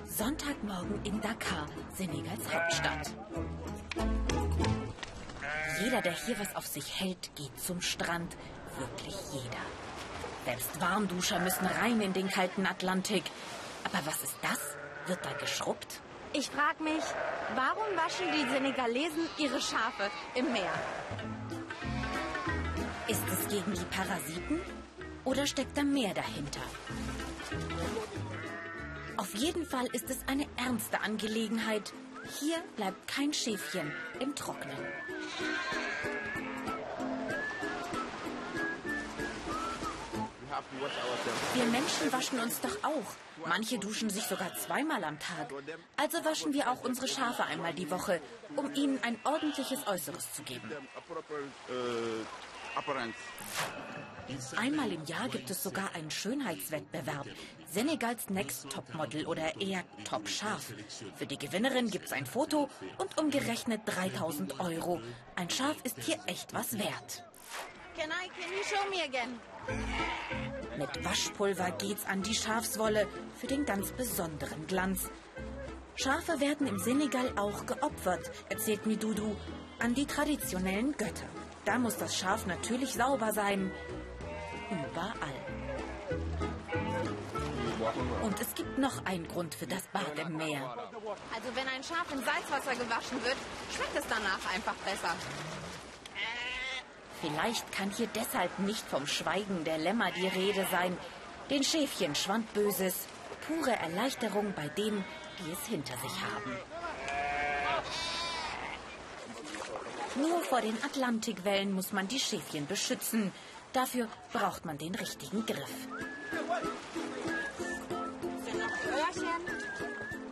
Sonntagmorgen 0.07 0.99
in 1.05 1.21
Dakar, 1.21 1.67
Senegals 1.93 2.55
Hauptstadt. 2.55 3.13
Jeder, 5.85 6.01
der 6.01 6.13
hier 6.13 6.39
was 6.39 6.57
auf 6.57 6.67
sich 6.67 7.01
hält, 7.01 7.37
geht 7.37 7.59
zum 7.61 7.83
Strand, 7.83 8.35
wirklich 8.79 9.17
jeder. 9.33 9.63
Selbst 10.45 10.81
Warmduscher 10.81 11.39
müssen 11.39 11.67
rein 11.67 12.01
in 12.01 12.13
den 12.13 12.29
kalten 12.29 12.67
Atlantik. 12.67 13.25
Aber 13.85 14.05
was 14.05 14.23
ist 14.23 14.37
das? 14.43 14.59
Wird 15.07 15.25
da 15.25 15.33
geschrubbt? 15.33 16.01
Ich 16.33 16.49
frage 16.49 16.83
mich, 16.83 17.03
warum 17.55 17.85
waschen 17.97 18.27
die 18.33 18.51
Senegalesen 18.51 19.29
ihre 19.39 19.61
Schafe 19.61 20.11
im 20.35 20.51
Meer? 20.53 20.73
Ist 23.07 23.23
es 23.31 23.49
gegen 23.49 23.75
die 23.75 23.85
Parasiten 23.85 24.61
oder 25.25 25.47
steckt 25.47 25.77
da 25.77 25.83
mehr 25.83 26.15
dahinter? 26.15 26.63
Auf 29.17 29.35
jeden 29.35 29.67
Fall 29.67 29.87
ist 29.93 30.09
es 30.09 30.19
eine 30.27 30.47
ernste 30.57 31.01
Angelegenheit. 31.01 31.93
Hier 32.41 32.57
bleibt 32.77 33.07
kein 33.07 33.33
Schäfchen 33.33 33.93
im 34.21 34.35
Trocknen. 34.35 34.77
Wir 41.55 41.65
Menschen 41.65 42.13
waschen 42.13 42.41
uns 42.41 42.61
doch 42.61 42.83
auch. 42.83 43.47
Manche 43.47 43.79
duschen 43.79 44.11
sich 44.11 44.25
sogar 44.25 44.55
zweimal 44.55 45.03
am 45.05 45.19
Tag. 45.19 45.53
Also 45.97 46.25
waschen 46.25 46.53
wir 46.53 46.71
auch 46.71 46.83
unsere 46.83 47.09
Schafe 47.09 47.45
einmal 47.45 47.75
die 47.75 47.91
Woche, 47.91 48.21
um 48.57 48.73
ihnen 48.75 48.99
ein 49.03 49.19
ordentliches 49.25 49.87
Äußeres 49.87 50.33
zu 50.33 50.43
geben. 50.43 50.71
Einmal 54.57 54.93
im 54.93 55.05
Jahr 55.05 55.29
gibt 55.29 55.51
es 55.51 55.63
sogar 55.63 55.95
einen 55.95 56.11
Schönheitswettbewerb. 56.11 57.27
Senegals 57.71 58.31
Next 58.31 58.71
Top 58.71 58.95
Model 58.95 59.27
oder 59.27 59.61
eher 59.61 59.83
Top 60.05 60.29
Schaf. 60.29 60.73
Für 61.17 61.27
die 61.27 61.39
Gewinnerin 61.39 61.91
gibt 61.91 62.07
es 62.07 62.13
ein 62.13 62.27
Foto 62.27 62.71
und 62.99 63.19
umgerechnet 63.19 63.83
3000 63.87 64.61
Euro. 64.61 65.01
Ein 65.37 65.51
Schaf 65.51 65.77
ist 65.85 65.99
hier 66.01 66.19
echt 66.27 66.55
was 66.55 66.79
wert. 66.79 67.25
Can 67.97 68.11
I, 68.11 68.29
can 68.41 68.51
you 68.51 68.65
show 68.65 68.89
me 68.89 69.03
again? 69.05 69.39
Mit 70.83 71.05
Waschpulver 71.05 71.71
geht's 71.79 72.05
an 72.07 72.23
die 72.23 72.35
Schafswolle 72.35 73.07
für 73.39 73.47
den 73.47 73.65
ganz 73.65 73.93
besonderen 73.93 74.67
Glanz. 74.67 75.11
Schafe 75.95 76.41
werden 76.41 76.67
im 76.67 76.81
Senegal 76.81 77.33
auch 77.37 77.67
geopfert, 77.67 78.33
erzählt 78.49 78.85
Midudu, 78.85 79.37
an 79.79 79.95
die 79.95 80.07
traditionellen 80.07 80.91
Götter. 80.97 81.29
Da 81.65 81.79
muss 81.79 81.99
das 81.99 82.17
Schaf 82.17 82.47
natürlich 82.47 82.95
sauber 82.95 83.33
sein. 83.33 83.71
Überall. 84.71 85.39
Und 88.25 88.41
es 88.41 88.53
gibt 88.57 88.77
noch 88.77 89.05
einen 89.05 89.29
Grund 89.29 89.55
für 89.55 89.69
das 89.69 89.87
Bad 89.93 90.19
im 90.19 90.37
Meer. 90.37 90.69
Also 91.33 91.49
wenn 91.55 91.69
ein 91.69 91.85
Schaf 91.85 92.11
in 92.13 92.25
Salzwasser 92.25 92.75
gewaschen 92.75 93.23
wird, 93.23 93.37
schmeckt 93.73 93.97
es 93.97 94.05
danach 94.09 94.53
einfach 94.53 94.75
besser. 94.85 95.15
Vielleicht 97.23 97.71
kann 97.71 97.91
hier 97.91 98.09
deshalb 98.09 98.59
nicht 98.59 98.85
vom 98.89 99.07
Schweigen 99.07 99.63
der 99.65 99.79
Lämmer 99.79 100.11
die 100.11 100.27
Rede 100.27 100.67
sein. 100.73 100.99
Den 101.51 101.63
Schäfchen 101.63 102.17
schwand 102.17 102.53
Böses. 102.53 103.07
Pure 103.47 103.71
Erleichterung 103.77 104.53
bei 104.55 104.69
denen, 104.69 105.05
die 105.39 105.53
es 105.53 105.67
hinter 105.67 105.97
sich 105.99 106.13
haben. 106.21 106.57
Nur 110.17 110.43
vor 110.43 110.61
den 110.61 110.77
Atlantikwellen 110.85 111.73
muss 111.73 111.93
man 111.93 112.09
die 112.09 112.19
Schäfchen 112.19 112.67
beschützen. 112.67 113.33
Dafür 113.73 114.09
braucht 114.33 114.65
man 114.65 114.77
den 114.77 114.95
richtigen 114.95 115.47
Griff. 115.47 115.89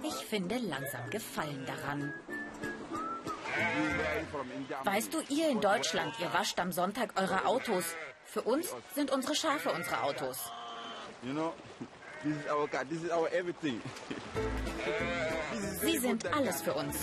Ich 0.02 0.26
finde 0.26 0.58
langsam 0.58 1.08
Gefallen 1.10 1.64
daran. 1.66 2.12
Weißt 4.84 5.12
du, 5.12 5.20
ihr 5.28 5.48
in 5.48 5.60
Deutschland, 5.60 6.14
ihr 6.20 6.32
wascht 6.32 6.58
am 6.58 6.72
Sonntag 6.72 7.20
eure 7.20 7.46
Autos. 7.46 7.84
Für 8.24 8.42
uns 8.42 8.74
sind 8.94 9.10
unsere 9.10 9.34
Schafe 9.34 9.70
unsere 9.70 10.02
Autos. 10.02 10.50
Sie 15.80 15.98
sind 15.98 16.32
alles 16.32 16.62
für 16.62 16.74
uns. 16.74 16.96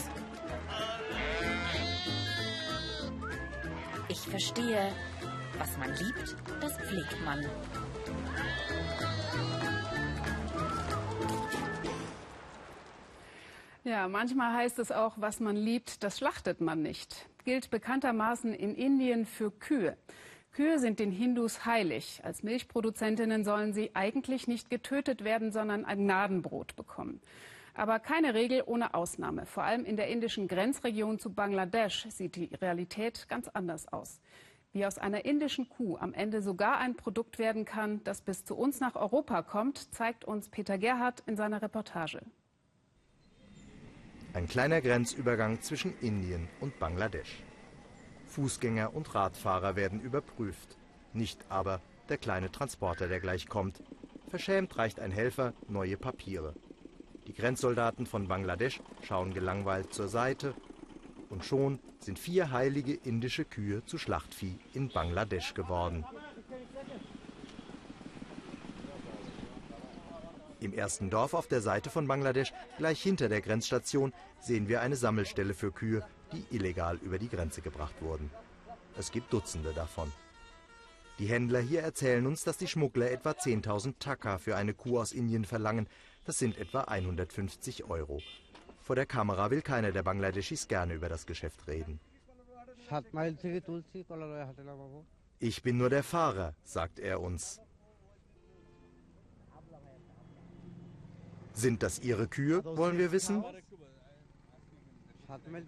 Ich 4.09 4.19
verstehe, 4.19 4.93
was 5.57 5.77
man 5.77 5.93
liebt, 5.95 6.35
das 6.61 6.77
pflegt 6.77 7.25
man. 7.25 7.45
Ja, 13.87 14.09
manchmal 14.09 14.51
heißt 14.51 14.79
es 14.79 14.91
auch, 14.91 15.13
was 15.15 15.39
man 15.39 15.55
liebt, 15.55 16.03
das 16.03 16.17
schlachtet 16.17 16.59
man 16.59 16.81
nicht. 16.81 17.29
Gilt 17.45 17.69
bekanntermaßen 17.69 18.53
in 18.53 18.75
Indien 18.75 19.25
für 19.25 19.49
Kühe. 19.49 19.95
Kühe 20.51 20.77
sind 20.77 20.99
den 20.99 21.09
Hindus 21.09 21.65
heilig. 21.65 22.19
Als 22.25 22.43
Milchproduzentinnen 22.43 23.45
sollen 23.45 23.71
sie 23.71 23.91
eigentlich 23.93 24.45
nicht 24.45 24.69
getötet 24.69 25.23
werden, 25.23 25.53
sondern 25.53 25.85
ein 25.85 25.99
Gnadenbrot 25.99 26.75
bekommen. 26.75 27.21
Aber 27.75 27.99
keine 27.99 28.33
Regel 28.33 28.61
ohne 28.65 28.93
Ausnahme. 28.93 29.45
Vor 29.45 29.63
allem 29.63 29.85
in 29.85 29.95
der 29.95 30.09
indischen 30.09 30.49
Grenzregion 30.49 31.17
zu 31.17 31.31
Bangladesch 31.31 32.07
sieht 32.09 32.35
die 32.35 32.53
Realität 32.55 33.29
ganz 33.29 33.47
anders 33.47 33.87
aus. 33.93 34.19
Wie 34.73 34.85
aus 34.85 34.97
einer 34.97 35.23
indischen 35.23 35.69
Kuh 35.69 35.95
am 35.97 36.13
Ende 36.13 36.41
sogar 36.41 36.79
ein 36.79 36.97
Produkt 36.97 37.39
werden 37.39 37.63
kann, 37.63 38.03
das 38.03 38.19
bis 38.19 38.43
zu 38.43 38.57
uns 38.57 38.81
nach 38.81 38.97
Europa 38.97 39.43
kommt, 39.43 39.95
zeigt 39.95 40.25
uns 40.25 40.49
Peter 40.49 40.77
Gerhardt 40.77 41.23
in 41.25 41.37
seiner 41.37 41.61
Reportage. 41.61 42.19
Ein 44.37 44.47
kleiner 44.47 44.81
Grenzübergang 44.81 45.61
zwischen 45.61 45.97
Indien 45.99 46.47
und 46.59 46.77
Bangladesch. 46.77 47.39
Fußgänger 48.27 48.93
und 48.93 49.15
Radfahrer 49.15 49.75
werden 49.75 49.99
überprüft, 49.99 50.77
nicht 51.11 51.43
aber 51.49 51.81
der 52.07 52.19
kleine 52.19 52.51
Transporter, 52.51 53.07
der 53.07 53.19
gleich 53.19 53.47
kommt. 53.47 53.81
Verschämt 54.29 54.77
reicht 54.77 54.99
ein 54.99 55.09
Helfer 55.09 55.53
neue 55.67 55.97
Papiere. 55.97 56.53
Die 57.25 57.33
Grenzsoldaten 57.33 58.05
von 58.05 58.27
Bangladesch 58.27 58.79
schauen 59.01 59.33
gelangweilt 59.33 59.91
zur 59.91 60.07
Seite 60.07 60.53
und 61.31 61.43
schon 61.43 61.79
sind 61.97 62.19
vier 62.19 62.51
heilige 62.51 62.93
indische 62.93 63.43
Kühe 63.43 63.83
zu 63.87 63.97
Schlachtvieh 63.97 64.59
in 64.75 64.89
Bangladesch 64.89 65.55
geworden. 65.55 66.05
Im 70.59 70.73
ersten 70.73 71.09
Dorf 71.09 71.33
auf 71.33 71.47
der 71.47 71.61
Seite 71.61 71.89
von 71.89 72.07
Bangladesch, 72.07 72.51
gleich 72.77 73.01
hinter 73.01 73.29
der 73.29 73.41
Grenzstation, 73.41 74.11
sehen 74.39 74.67
wir 74.67 74.81
eine 74.81 74.95
Sammelstelle 74.95 75.53
für 75.53 75.71
Kühe, 75.71 76.03
die 76.31 76.43
illegal 76.55 76.97
über 76.97 77.19
die 77.19 77.29
Grenze 77.29 77.61
gebracht 77.61 77.95
wurden. 78.01 78.31
Es 78.97 79.11
gibt 79.11 79.31
Dutzende 79.31 79.73
davon. 79.73 80.11
Die 81.19 81.27
Händler 81.27 81.59
hier 81.59 81.81
erzählen 81.81 82.25
uns, 82.25 82.43
dass 82.43 82.57
die 82.57 82.67
Schmuggler 82.67 83.11
etwa 83.11 83.31
10.000 83.31 83.95
Taka 83.99 84.37
für 84.37 84.55
eine 84.55 84.73
Kuh 84.73 84.99
aus 84.99 85.13
Indien 85.13 85.45
verlangen. 85.45 85.87
Das 86.25 86.39
sind 86.39 86.57
etwa 86.57 86.81
150 86.81 87.85
Euro. 87.85 88.21
Vor 88.81 88.95
der 88.95 89.05
Kamera 89.05 89.51
will 89.51 89.61
keiner 89.61 89.91
der 89.91 90.03
Bangladeschis 90.03 90.67
gerne 90.67 90.93
über 90.93 91.09
das 91.09 91.25
Geschäft 91.25 91.67
reden. 91.67 91.99
Ich 95.39 95.61
bin 95.61 95.77
nur 95.77 95.89
der 95.89 96.03
Fahrer, 96.03 96.55
sagt 96.63 96.99
er 96.99 97.21
uns. 97.21 97.59
Sind 101.57 101.81
das 101.81 101.97
Ihre 101.97 102.27
Kühe, 102.27 102.63
wollen 102.63 102.99
wir 102.99 103.11
wissen? 103.11 103.43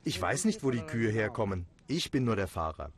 Ich 0.04 0.21
weiß 0.21 0.45
nicht, 0.45 0.63
wo 0.63 0.69
die 0.69 0.84
Kühe 0.84 1.10
herkommen. 1.10 1.65
Ich 1.88 2.12
bin 2.12 2.25
nur 2.25 2.36
der 2.36 2.47
Fahrer. 2.47 2.91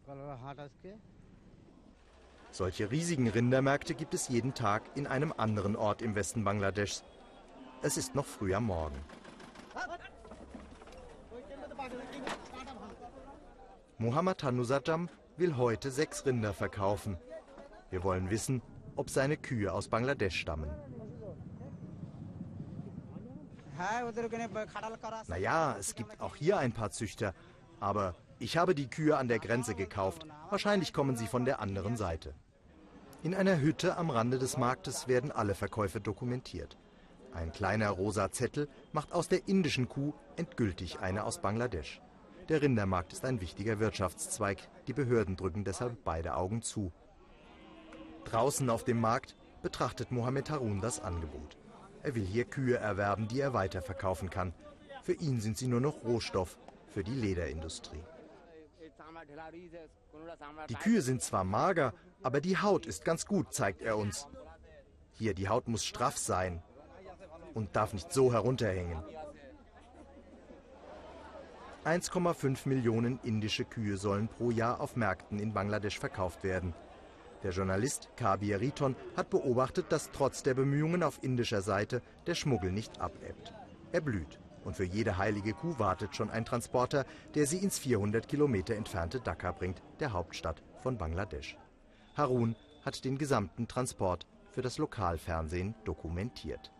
Solche 2.51 2.91
riesigen 2.91 3.29
Rindermärkte 3.29 3.95
gibt 3.95 4.13
es 4.13 4.27
jeden 4.27 4.53
Tag 4.53 4.83
in 4.95 5.07
einem 5.07 5.33
anderen 5.35 5.77
Ort 5.77 6.01
im 6.01 6.15
Westen 6.15 6.43
Bangladeschs. 6.43 7.05
Es 7.81 7.95
ist 7.95 8.13
noch 8.13 8.25
früh 8.25 8.53
am 8.53 8.65
Morgen. 8.65 8.99
Muhammad 13.99 14.43
Hanusajam 14.43 15.07
will 15.37 15.55
heute 15.55 15.91
sechs 15.91 16.25
Rinder 16.25 16.53
verkaufen. 16.53 17.17
Wir 17.89 18.03
wollen 18.03 18.29
wissen, 18.29 18.61
ob 18.97 19.09
seine 19.09 19.37
Kühe 19.37 19.71
aus 19.71 19.87
Bangladesch 19.87 20.37
stammen. 20.37 20.69
Naja, 25.27 25.75
es 25.79 25.95
gibt 25.95 26.19
auch 26.21 26.35
hier 26.35 26.57
ein 26.57 26.71
paar 26.71 26.91
Züchter, 26.91 27.33
aber 27.79 28.15
ich 28.39 28.57
habe 28.57 28.75
die 28.75 28.89
Kühe 28.89 29.17
an 29.17 29.27
der 29.27 29.39
Grenze 29.39 29.75
gekauft. 29.75 30.25
Wahrscheinlich 30.49 30.93
kommen 30.93 31.15
sie 31.15 31.27
von 31.27 31.45
der 31.45 31.59
anderen 31.59 31.97
Seite. 31.97 32.33
In 33.23 33.35
einer 33.35 33.59
Hütte 33.59 33.97
am 33.97 34.09
Rande 34.09 34.39
des 34.39 34.57
Marktes 34.57 35.07
werden 35.07 35.31
alle 35.31 35.53
Verkäufe 35.53 36.01
dokumentiert. 36.01 36.77
Ein 37.33 37.51
kleiner 37.51 37.89
rosa 37.91 38.31
Zettel 38.31 38.67
macht 38.93 39.13
aus 39.13 39.27
der 39.27 39.47
indischen 39.47 39.87
Kuh 39.87 40.13
endgültig 40.37 40.99
eine 40.99 41.23
aus 41.23 41.39
Bangladesch. 41.39 42.01
Der 42.49 42.61
Rindermarkt 42.61 43.13
ist 43.13 43.23
ein 43.23 43.39
wichtiger 43.39 43.79
Wirtschaftszweig. 43.79 44.57
Die 44.87 44.93
Behörden 44.93 45.37
drücken 45.37 45.63
deshalb 45.63 46.03
beide 46.03 46.35
Augen 46.35 46.61
zu. 46.61 46.91
Draußen 48.25 48.69
auf 48.69 48.83
dem 48.83 48.99
Markt 48.99 49.35
betrachtet 49.61 50.11
Mohammed 50.11 50.49
Harun 50.49 50.81
das 50.81 50.99
Angebot. 50.99 51.57
Er 52.03 52.15
will 52.15 52.25
hier 52.25 52.45
Kühe 52.45 52.77
erwerben, 52.77 53.27
die 53.27 53.39
er 53.39 53.53
weiterverkaufen 53.53 54.29
kann. 54.29 54.53
Für 55.03 55.13
ihn 55.13 55.39
sind 55.39 55.57
sie 55.57 55.67
nur 55.67 55.81
noch 55.81 56.03
Rohstoff 56.03 56.57
für 56.93 57.03
die 57.03 57.13
Lederindustrie. 57.13 58.03
Die 60.69 60.75
Kühe 60.75 61.01
sind 61.01 61.21
zwar 61.21 61.43
mager, 61.43 61.93
aber 62.23 62.41
die 62.41 62.57
Haut 62.57 62.85
ist 62.85 63.05
ganz 63.05 63.25
gut, 63.25 63.53
zeigt 63.53 63.81
er 63.81 63.97
uns. 63.97 64.27
Hier, 65.13 65.33
die 65.33 65.49
Haut 65.49 65.67
muss 65.67 65.85
straff 65.85 66.17
sein 66.17 66.61
und 67.53 67.75
darf 67.75 67.93
nicht 67.93 68.11
so 68.11 68.33
herunterhängen. 68.33 69.03
1,5 71.85 72.67
Millionen 72.67 73.19
indische 73.23 73.65
Kühe 73.65 73.97
sollen 73.97 74.27
pro 74.27 74.51
Jahr 74.51 74.79
auf 74.79 74.95
Märkten 74.95 75.39
in 75.39 75.53
Bangladesch 75.53 75.97
verkauft 75.97 76.43
werden. 76.43 76.75
Der 77.43 77.51
Journalist 77.51 78.09
Kabir 78.15 78.61
Riton 78.61 78.95
hat 79.17 79.29
beobachtet, 79.29 79.87
dass 79.89 80.11
trotz 80.11 80.43
der 80.43 80.53
Bemühungen 80.53 81.01
auf 81.01 81.23
indischer 81.23 81.61
Seite 81.61 82.01
der 82.27 82.35
Schmuggel 82.35 82.71
nicht 82.71 83.01
abebbt. 83.01 83.53
Er 83.91 84.01
blüht 84.01 84.39
und 84.63 84.75
für 84.75 84.83
jede 84.83 85.17
heilige 85.17 85.53
Kuh 85.53 85.79
wartet 85.79 86.15
schon 86.15 86.29
ein 86.29 86.45
Transporter, 86.45 87.05
der 87.33 87.47
sie 87.47 87.57
ins 87.57 87.79
400 87.79 88.27
Kilometer 88.27 88.75
entfernte 88.75 89.19
Dhaka 89.19 89.51
bringt, 89.51 89.81
der 89.99 90.13
Hauptstadt 90.13 90.61
von 90.81 90.97
Bangladesch. 90.97 91.57
Harun 92.15 92.55
hat 92.85 93.03
den 93.05 93.17
gesamten 93.17 93.67
Transport 93.67 94.27
für 94.51 94.61
das 94.61 94.77
Lokalfernsehen 94.77 95.75
dokumentiert. 95.85 96.71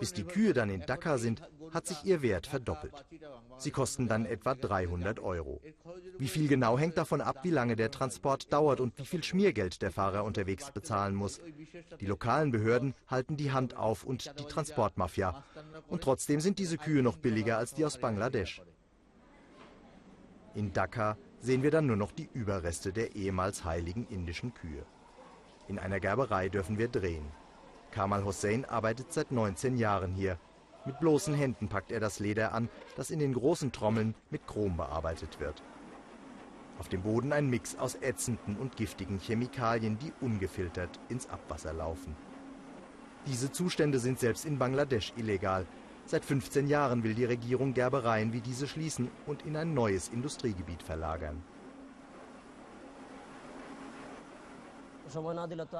Bis 0.00 0.12
die 0.12 0.24
Kühe 0.24 0.52
dann 0.52 0.70
in 0.70 0.80
Dhaka 0.80 1.18
sind, 1.18 1.42
hat 1.72 1.86
sich 1.86 2.04
ihr 2.04 2.22
Wert 2.22 2.46
verdoppelt. 2.46 3.04
Sie 3.56 3.70
kosten 3.70 4.08
dann 4.08 4.26
etwa 4.26 4.54
300 4.54 5.20
Euro. 5.20 5.60
Wie 6.18 6.28
viel 6.28 6.48
genau 6.48 6.78
hängt 6.78 6.96
davon 6.96 7.20
ab, 7.20 7.40
wie 7.42 7.50
lange 7.50 7.76
der 7.76 7.90
Transport 7.90 8.52
dauert 8.52 8.80
und 8.80 8.98
wie 8.98 9.06
viel 9.06 9.22
Schmiergeld 9.22 9.82
der 9.82 9.92
Fahrer 9.92 10.24
unterwegs 10.24 10.70
bezahlen 10.72 11.14
muss. 11.14 11.40
Die 12.00 12.06
lokalen 12.06 12.50
Behörden 12.50 12.94
halten 13.06 13.36
die 13.36 13.52
Hand 13.52 13.76
auf 13.76 14.04
und 14.04 14.38
die 14.38 14.44
Transportmafia. 14.44 15.44
Und 15.88 16.02
trotzdem 16.02 16.40
sind 16.40 16.58
diese 16.58 16.78
Kühe 16.78 17.02
noch 17.02 17.16
billiger 17.16 17.58
als 17.58 17.74
die 17.74 17.84
aus 17.84 17.98
Bangladesch. 17.98 18.62
In 20.54 20.72
Dhaka 20.72 21.16
sehen 21.40 21.62
wir 21.62 21.70
dann 21.70 21.86
nur 21.86 21.96
noch 21.96 22.12
die 22.12 22.28
Überreste 22.32 22.92
der 22.92 23.16
ehemals 23.16 23.64
heiligen 23.64 24.06
indischen 24.06 24.54
Kühe. 24.54 24.86
In 25.66 25.78
einer 25.78 26.00
Gerberei 26.00 26.48
dürfen 26.48 26.78
wir 26.78 26.88
drehen. 26.88 27.26
Kamal 27.94 28.24
Hossein 28.24 28.64
arbeitet 28.64 29.12
seit 29.12 29.30
19 29.30 29.76
Jahren 29.76 30.12
hier. 30.12 30.36
Mit 30.84 30.98
bloßen 30.98 31.32
Händen 31.32 31.68
packt 31.68 31.92
er 31.92 32.00
das 32.00 32.18
Leder 32.18 32.52
an, 32.52 32.68
das 32.96 33.10
in 33.10 33.20
den 33.20 33.32
großen 33.32 33.70
Trommeln 33.70 34.16
mit 34.30 34.48
Chrom 34.48 34.76
bearbeitet 34.76 35.38
wird. 35.38 35.62
Auf 36.80 36.88
dem 36.88 37.02
Boden 37.02 37.32
ein 37.32 37.48
Mix 37.48 37.78
aus 37.78 37.94
ätzenden 37.94 38.56
und 38.56 38.76
giftigen 38.76 39.20
Chemikalien, 39.20 39.96
die 39.96 40.12
ungefiltert 40.20 40.98
ins 41.08 41.30
Abwasser 41.30 41.72
laufen. 41.72 42.16
Diese 43.26 43.52
Zustände 43.52 44.00
sind 44.00 44.18
selbst 44.18 44.44
in 44.44 44.58
Bangladesch 44.58 45.12
illegal. 45.16 45.64
Seit 46.04 46.24
15 46.24 46.66
Jahren 46.66 47.04
will 47.04 47.14
die 47.14 47.24
Regierung 47.24 47.74
Gerbereien 47.74 48.32
wie 48.32 48.40
diese 48.40 48.66
schließen 48.66 49.08
und 49.26 49.46
in 49.46 49.56
ein 49.56 49.72
neues 49.72 50.08
Industriegebiet 50.08 50.82
verlagern. 50.82 51.44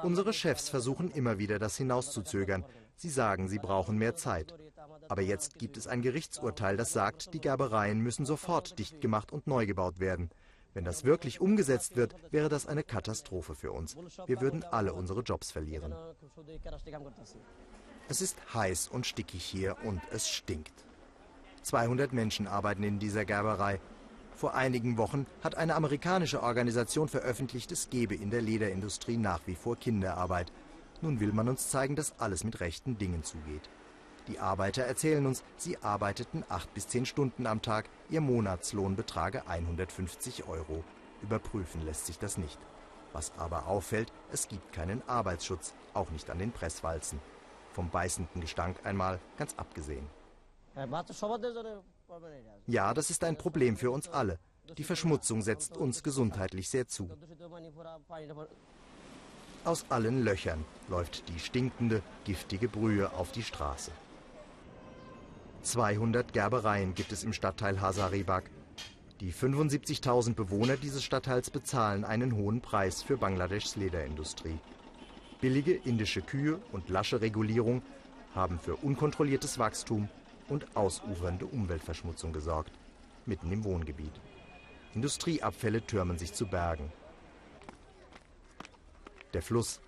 Unsere 0.03 0.33
Chefs 0.33 0.69
versuchen 0.69 1.11
immer 1.11 1.37
wieder, 1.37 1.59
das 1.59 1.77
hinauszuzögern. 1.77 2.65
Sie 2.95 3.09
sagen, 3.09 3.47
sie 3.47 3.59
brauchen 3.59 3.97
mehr 3.97 4.15
Zeit. 4.15 4.53
Aber 5.09 5.21
jetzt 5.21 5.59
gibt 5.59 5.77
es 5.77 5.87
ein 5.87 6.01
Gerichtsurteil, 6.01 6.77
das 6.77 6.93
sagt, 6.93 7.33
die 7.33 7.41
Gerbereien 7.41 7.99
müssen 7.99 8.25
sofort 8.25 8.79
dicht 8.79 9.01
gemacht 9.01 9.31
und 9.31 9.47
neu 9.47 9.65
gebaut 9.65 9.99
werden. 9.99 10.29
Wenn 10.73 10.83
das 10.83 11.05
wirklich 11.05 11.39
umgesetzt 11.39 11.95
wird, 11.95 12.15
wäre 12.31 12.49
das 12.49 12.67
eine 12.67 12.83
Katastrophe 12.83 13.55
für 13.55 13.71
uns. 13.71 13.95
Wir 14.25 14.41
würden 14.41 14.63
alle 14.63 14.93
unsere 14.93 15.21
Jobs 15.21 15.51
verlieren. 15.51 15.95
Es 18.09 18.21
ist 18.21 18.37
heiß 18.53 18.89
und 18.89 19.05
stickig 19.05 19.43
hier 19.43 19.77
und 19.83 20.01
es 20.11 20.27
stinkt. 20.27 20.85
200 21.63 22.13
Menschen 22.13 22.45
arbeiten 22.45 22.83
in 22.83 22.99
dieser 22.99 23.25
Gerberei. 23.25 23.79
Vor 24.35 24.53
einigen 24.53 24.97
Wochen 24.97 25.25
hat 25.41 25.55
eine 25.55 25.75
amerikanische 25.75 26.43
Organisation 26.43 27.07
veröffentlicht, 27.07 27.71
es 27.71 27.89
gebe 27.89 28.15
in 28.15 28.31
der 28.31 28.41
Lederindustrie 28.41 29.15
nach 29.15 29.39
wie 29.45 29.55
vor 29.55 29.77
Kinderarbeit. 29.77 30.51
Nun 31.01 31.21
will 31.21 31.31
man 31.31 31.47
uns 31.47 31.69
zeigen, 31.69 31.95
dass 31.95 32.19
alles 32.19 32.43
mit 32.43 32.59
rechten 32.59 32.97
Dingen 32.97 33.23
zugeht. 33.23 33.69
Die 34.27 34.39
Arbeiter 34.39 34.83
erzählen 34.83 35.25
uns, 35.25 35.43
sie 35.55 35.77
arbeiteten 35.81 36.43
acht 36.49 36.73
bis 36.73 36.87
zehn 36.87 37.05
Stunden 37.05 37.47
am 37.47 37.61
Tag, 37.61 37.89
ihr 38.09 38.19
Monatslohn 38.19 38.97
betrage 38.97 39.47
150 39.47 40.47
Euro. 40.47 40.83
Überprüfen 41.21 41.85
lässt 41.85 42.05
sich 42.05 42.19
das 42.19 42.37
nicht. 42.37 42.59
Was 43.13 43.31
aber 43.37 43.67
auffällt, 43.67 44.11
es 44.33 44.49
gibt 44.49 44.73
keinen 44.73 45.01
Arbeitsschutz, 45.07 45.73
auch 45.93 46.09
nicht 46.09 46.29
an 46.29 46.39
den 46.39 46.51
Presswalzen. 46.51 47.21
Vom 47.71 47.89
beißenden 47.89 48.41
Gestank 48.41 48.77
einmal 48.83 49.19
ganz 49.37 49.53
abgesehen. 49.55 50.07
Ja, 52.67 52.93
das 52.93 53.09
ist 53.09 53.23
ein 53.23 53.37
Problem 53.37 53.77
für 53.77 53.91
uns 53.91 54.07
alle. 54.07 54.39
Die 54.77 54.83
Verschmutzung 54.83 55.41
setzt 55.41 55.77
uns 55.77 56.01
gesundheitlich 56.01 56.69
sehr 56.69 56.87
zu. 56.87 57.09
Aus 59.63 59.85
allen 59.89 60.23
Löchern 60.23 60.63
läuft 60.89 61.27
die 61.29 61.39
stinkende, 61.39 62.01
giftige 62.23 62.67
Brühe 62.67 63.11
auf 63.13 63.31
die 63.31 63.43
Straße. 63.43 63.91
200 65.63 66.33
Gerbereien 66.33 66.93
gibt 66.93 67.11
es 67.11 67.23
im 67.23 67.33
Stadtteil 67.33 67.81
Hazaribagh. 67.81 68.49
Die 69.19 69.33
75.000 69.33 70.35
Bewohner 70.35 70.77
dieses 70.77 71.03
Stadtteils 71.03 71.49
bezahlen 71.49 72.03
einen 72.03 72.35
hohen 72.35 72.61
Preis 72.61 73.01
für 73.01 73.17
Bangladeschs 73.17 73.75
Lederindustrie. 73.75 74.59
Billige 75.41 75.73
indische 75.73 76.21
Kühe 76.21 76.59
und 76.71 76.89
lasche 76.89 77.21
Regulierung 77.21 77.81
haben 78.35 78.59
für 78.59 78.75
unkontrolliertes 78.75 79.57
Wachstum 79.57 80.09
und 80.47 80.75
ausufernde 80.75 81.45
Umweltverschmutzung 81.45 82.33
gesorgt, 82.33 82.71
mitten 83.25 83.51
im 83.51 83.63
Wohngebiet. 83.63 84.13
Industrieabfälle 84.93 85.85
türmen 85.85 86.17
sich 86.17 86.33
zu 86.33 86.47
Bergen. 86.47 86.91
Der 89.33 89.41
Fluss 89.41 89.81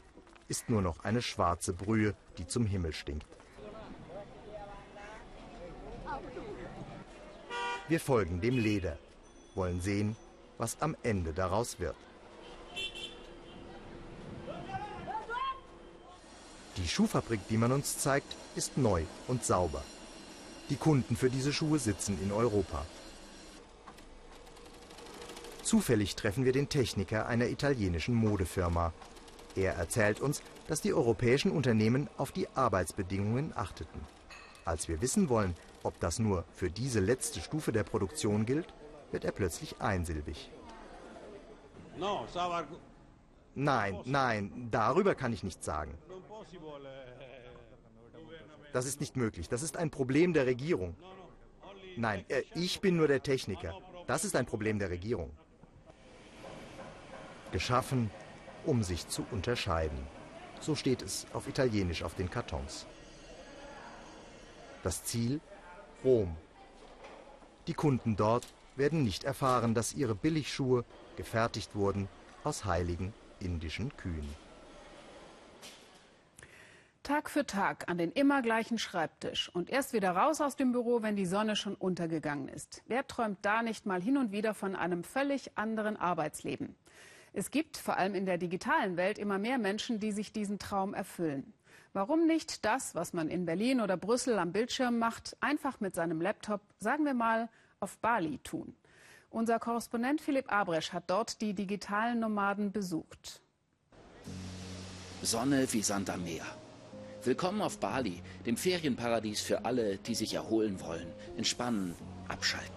ist 0.47 0.69
nur 0.69 0.81
noch 0.81 1.03
eine 1.03 1.21
schwarze 1.21 1.73
Brühe, 1.73 2.15
die 2.37 2.47
zum 2.47 2.65
Himmel 2.65 2.93
stinkt. 2.93 3.27
Wir 7.87 7.99
folgen 8.01 8.41
dem 8.41 8.57
Leder, 8.57 8.97
wollen 9.55 9.79
sehen, 9.79 10.17
was 10.57 10.81
am 10.81 10.97
Ende 11.03 11.31
daraus 11.31 11.79
wird. 11.79 11.95
Die 16.75 16.87
Schuhfabrik, 16.87 17.39
die 17.49 17.57
man 17.57 17.71
uns 17.71 17.97
zeigt, 17.97 18.35
ist 18.55 18.77
neu 18.77 19.03
und 19.27 19.45
sauber. 19.45 19.83
Die 20.69 20.75
Kunden 20.75 21.15
für 21.15 21.29
diese 21.29 21.53
Schuhe 21.53 21.79
sitzen 21.79 22.19
in 22.21 22.31
Europa. 22.31 22.85
Zufällig 25.63 26.15
treffen 26.15 26.45
wir 26.45 26.53
den 26.53 26.69
Techniker 26.69 27.27
einer 27.27 27.47
italienischen 27.47 28.15
Modefirma. 28.15 28.93
Er 29.55 29.73
erzählt 29.73 30.19
uns, 30.19 30.41
dass 30.67 30.81
die 30.81 30.93
europäischen 30.93 31.51
Unternehmen 31.51 32.09
auf 32.17 32.31
die 32.31 32.47
Arbeitsbedingungen 32.55 33.53
achteten. 33.55 33.99
Als 34.65 34.87
wir 34.87 35.01
wissen 35.01 35.29
wollen, 35.29 35.55
ob 35.83 35.99
das 35.99 36.19
nur 36.19 36.43
für 36.53 36.69
diese 36.69 36.99
letzte 36.99 37.39
Stufe 37.39 37.71
der 37.71 37.83
Produktion 37.83 38.45
gilt, 38.45 38.67
wird 39.11 39.23
er 39.23 39.31
plötzlich 39.31 39.79
einsilbig. 39.79 40.51
Nein, 43.55 43.99
nein, 44.05 44.67
darüber 44.69 45.15
kann 45.15 45.33
ich 45.33 45.43
nichts 45.43 45.65
sagen. 45.65 45.97
Das 48.73 48.85
ist 48.85 48.99
nicht 48.99 49.15
möglich. 49.15 49.49
Das 49.49 49.63
ist 49.63 49.77
ein 49.77 49.89
Problem 49.89 50.33
der 50.33 50.45
Regierung. 50.45 50.95
Nein, 51.95 52.25
äh, 52.29 52.43
ich 52.53 52.81
bin 52.81 52.97
nur 52.97 53.07
der 53.07 53.23
Techniker. 53.23 53.73
Das 54.05 54.23
ist 54.23 54.35
ein 54.35 54.45
Problem 54.45 54.79
der 54.79 54.89
Regierung. 54.89 55.31
Geschaffen, 57.51 58.11
um 58.65 58.83
sich 58.83 59.07
zu 59.07 59.25
unterscheiden. 59.31 59.97
So 60.59 60.75
steht 60.75 61.01
es 61.01 61.27
auf 61.33 61.47
Italienisch 61.47 62.03
auf 62.03 62.15
den 62.15 62.29
Kartons. 62.29 62.85
Das 64.83 65.03
Ziel 65.03 65.41
Rom. 66.03 66.35
Die 67.67 67.73
Kunden 67.73 68.15
dort 68.15 68.47
werden 68.75 69.03
nicht 69.03 69.23
erfahren, 69.23 69.73
dass 69.73 69.93
ihre 69.93 70.15
Billigschuhe 70.15 70.85
gefertigt 71.15 71.75
wurden 71.75 72.07
aus 72.43 72.65
heiligen 72.65 73.13
indischen 73.39 73.95
Kühen. 73.97 74.46
Tag 77.07 77.29
für 77.29 77.45
Tag 77.45 77.87
an 77.87 77.97
den 77.97 78.11
immer 78.11 78.41
gleichen 78.41 78.77
Schreibtisch 78.77 79.47
und 79.55 79.69
erst 79.69 79.93
wieder 79.93 80.11
raus 80.11 80.41
aus 80.41 80.57
dem 80.57 80.73
Büro, 80.73 81.03
wenn 81.03 81.15
die 81.15 81.25
Sonne 81.25 81.55
schon 81.55 81.73
untergegangen 81.73 82.49
ist. 82.49 82.83
Wer 82.85 83.07
träumt 83.07 83.37
da 83.43 83.63
nicht 83.63 83.85
mal 83.85 84.01
hin 84.01 84.17
und 84.17 84.33
wieder 84.33 84.53
von 84.53 84.75
einem 84.75 85.05
völlig 85.05 85.57
anderen 85.57 85.95
Arbeitsleben? 85.95 86.75
Es 87.31 87.49
gibt, 87.49 87.77
vor 87.77 87.95
allem 87.95 88.13
in 88.13 88.25
der 88.25 88.37
digitalen 88.37 88.97
Welt, 88.97 89.19
immer 89.19 89.37
mehr 89.37 89.57
Menschen, 89.57 90.01
die 90.01 90.11
sich 90.11 90.33
diesen 90.33 90.59
Traum 90.59 90.93
erfüllen. 90.93 91.53
Warum 91.93 92.27
nicht 92.27 92.65
das, 92.65 92.93
was 92.93 93.13
man 93.13 93.29
in 93.29 93.45
Berlin 93.45 93.79
oder 93.79 93.95
Brüssel 93.95 94.37
am 94.37 94.51
Bildschirm 94.51 94.99
macht, 94.99 95.37
einfach 95.39 95.79
mit 95.79 95.95
seinem 95.95 96.19
Laptop, 96.19 96.59
sagen 96.77 97.05
wir 97.05 97.13
mal, 97.13 97.47
auf 97.79 97.97
Bali 97.99 98.39
tun? 98.39 98.75
Unser 99.29 99.59
Korrespondent 99.59 100.19
Philipp 100.19 100.51
Abresch 100.51 100.91
hat 100.91 101.09
dort 101.09 101.39
die 101.39 101.53
digitalen 101.53 102.19
Nomaden 102.19 102.73
besucht. 102.73 103.41
Sonne 105.21 105.71
wie 105.71 105.81
Sand 105.81 106.09
am 106.09 106.25
Meer. 106.25 106.45
Willkommen 107.23 107.61
auf 107.61 107.79
Bali, 107.79 108.21
dem 108.45 108.57
Ferienparadies 108.57 109.41
für 109.41 109.65
alle, 109.65 109.97
die 109.97 110.15
sich 110.15 110.33
erholen 110.35 110.79
wollen, 110.81 111.11
entspannen, 111.35 111.95
abschalten. 112.27 112.71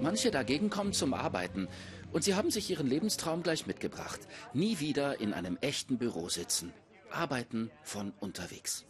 Manche 0.00 0.30
dagegen 0.30 0.70
kommen 0.70 0.92
zum 0.92 1.14
Arbeiten 1.14 1.68
und 2.12 2.24
sie 2.24 2.34
haben 2.34 2.50
sich 2.50 2.70
ihren 2.70 2.86
Lebenstraum 2.86 3.42
gleich 3.42 3.66
mitgebracht. 3.66 4.20
Nie 4.54 4.78
wieder 4.78 5.20
in 5.20 5.34
einem 5.34 5.58
echten 5.60 5.98
Büro 5.98 6.28
sitzen. 6.28 6.72
Arbeiten 7.10 7.70
von 7.82 8.12
unterwegs. 8.20 8.86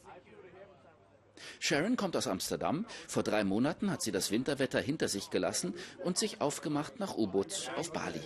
Sharon 1.61 1.97
kommt 1.97 2.17
aus 2.17 2.27
Amsterdam. 2.27 2.85
Vor 3.07 3.23
drei 3.23 3.45
Monaten 3.45 3.91
hat 3.91 4.03
sie 4.03 4.13
das 4.13 4.31
Winterwetter 4.31 4.81
hinter 4.81 5.09
sich 5.09 5.31
gelassen 5.31 5.75
und 6.05 6.19
sich 6.19 6.41
aufgemacht 6.41 7.01
nach 7.01 7.17
U-Boot 7.17 7.71
auf 7.77 7.93
Bali. 7.93 8.21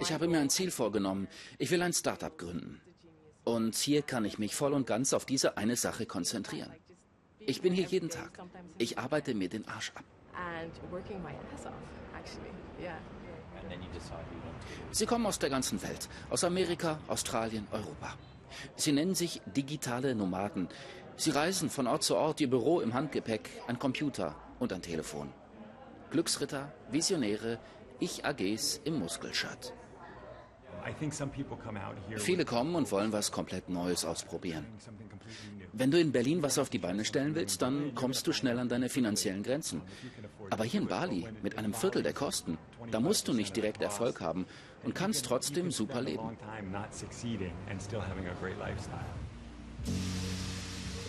Ich 0.00 0.12
habe 0.12 0.28
mir 0.28 0.40
ein 0.40 0.50
Ziel 0.50 0.70
vorgenommen. 0.70 1.28
Ich 1.58 1.70
will 1.70 1.82
ein 1.82 1.92
Startup 1.92 2.36
gründen. 2.36 2.80
Und 3.46 3.76
hier 3.76 4.02
kann 4.02 4.24
ich 4.24 4.40
mich 4.40 4.56
voll 4.56 4.72
und 4.72 4.88
ganz 4.88 5.12
auf 5.12 5.24
diese 5.24 5.56
eine 5.56 5.76
Sache 5.76 6.04
konzentrieren. 6.04 6.72
Ich 7.38 7.62
bin 7.62 7.72
hier 7.72 7.86
jeden 7.86 8.10
Tag. 8.10 8.32
Ich 8.76 8.98
arbeite 8.98 9.34
mir 9.34 9.48
den 9.48 9.68
Arsch 9.68 9.92
ab. 9.94 10.04
Sie 14.90 15.06
kommen 15.06 15.26
aus 15.26 15.38
der 15.38 15.48
ganzen 15.48 15.80
Welt, 15.80 16.08
aus 16.28 16.42
Amerika, 16.42 16.98
Australien, 17.06 17.68
Europa. 17.70 18.14
Sie 18.74 18.90
nennen 18.90 19.14
sich 19.14 19.40
digitale 19.54 20.16
Nomaden. 20.16 20.68
Sie 21.16 21.30
reisen 21.30 21.70
von 21.70 21.86
Ort 21.86 22.02
zu 22.02 22.16
Ort, 22.16 22.40
ihr 22.40 22.50
Büro 22.50 22.80
im 22.80 22.94
Handgepäck, 22.94 23.48
ein 23.68 23.78
Computer 23.78 24.34
und 24.58 24.72
ein 24.72 24.82
Telefon. 24.82 25.32
Glücksritter, 26.10 26.72
Visionäre, 26.90 27.60
Ich-AGs 28.00 28.80
im 28.82 28.98
Muskelshirt. 28.98 29.72
Viele 32.16 32.44
kommen 32.44 32.74
und 32.74 32.90
wollen 32.92 33.12
was 33.12 33.32
komplett 33.32 33.68
Neues 33.68 34.04
ausprobieren. 34.04 34.66
Wenn 35.72 35.90
du 35.90 36.00
in 36.00 36.12
Berlin 36.12 36.42
was 36.42 36.58
auf 36.58 36.70
die 36.70 36.78
Beine 36.78 37.04
stellen 37.04 37.34
willst, 37.34 37.60
dann 37.60 37.94
kommst 37.94 38.26
du 38.26 38.32
schnell 38.32 38.58
an 38.58 38.68
deine 38.68 38.88
finanziellen 38.88 39.42
Grenzen. 39.42 39.82
Aber 40.50 40.64
hier 40.64 40.80
in 40.80 40.86
Bali, 40.86 41.26
mit 41.42 41.58
einem 41.58 41.74
Viertel 41.74 42.02
der 42.02 42.12
Kosten, 42.12 42.56
da 42.90 43.00
musst 43.00 43.28
du 43.28 43.32
nicht 43.32 43.56
direkt 43.56 43.82
Erfolg 43.82 44.20
haben 44.20 44.46
und 44.84 44.94
kannst 44.94 45.26
trotzdem 45.26 45.70
super 45.70 46.00
leben. 46.00 46.38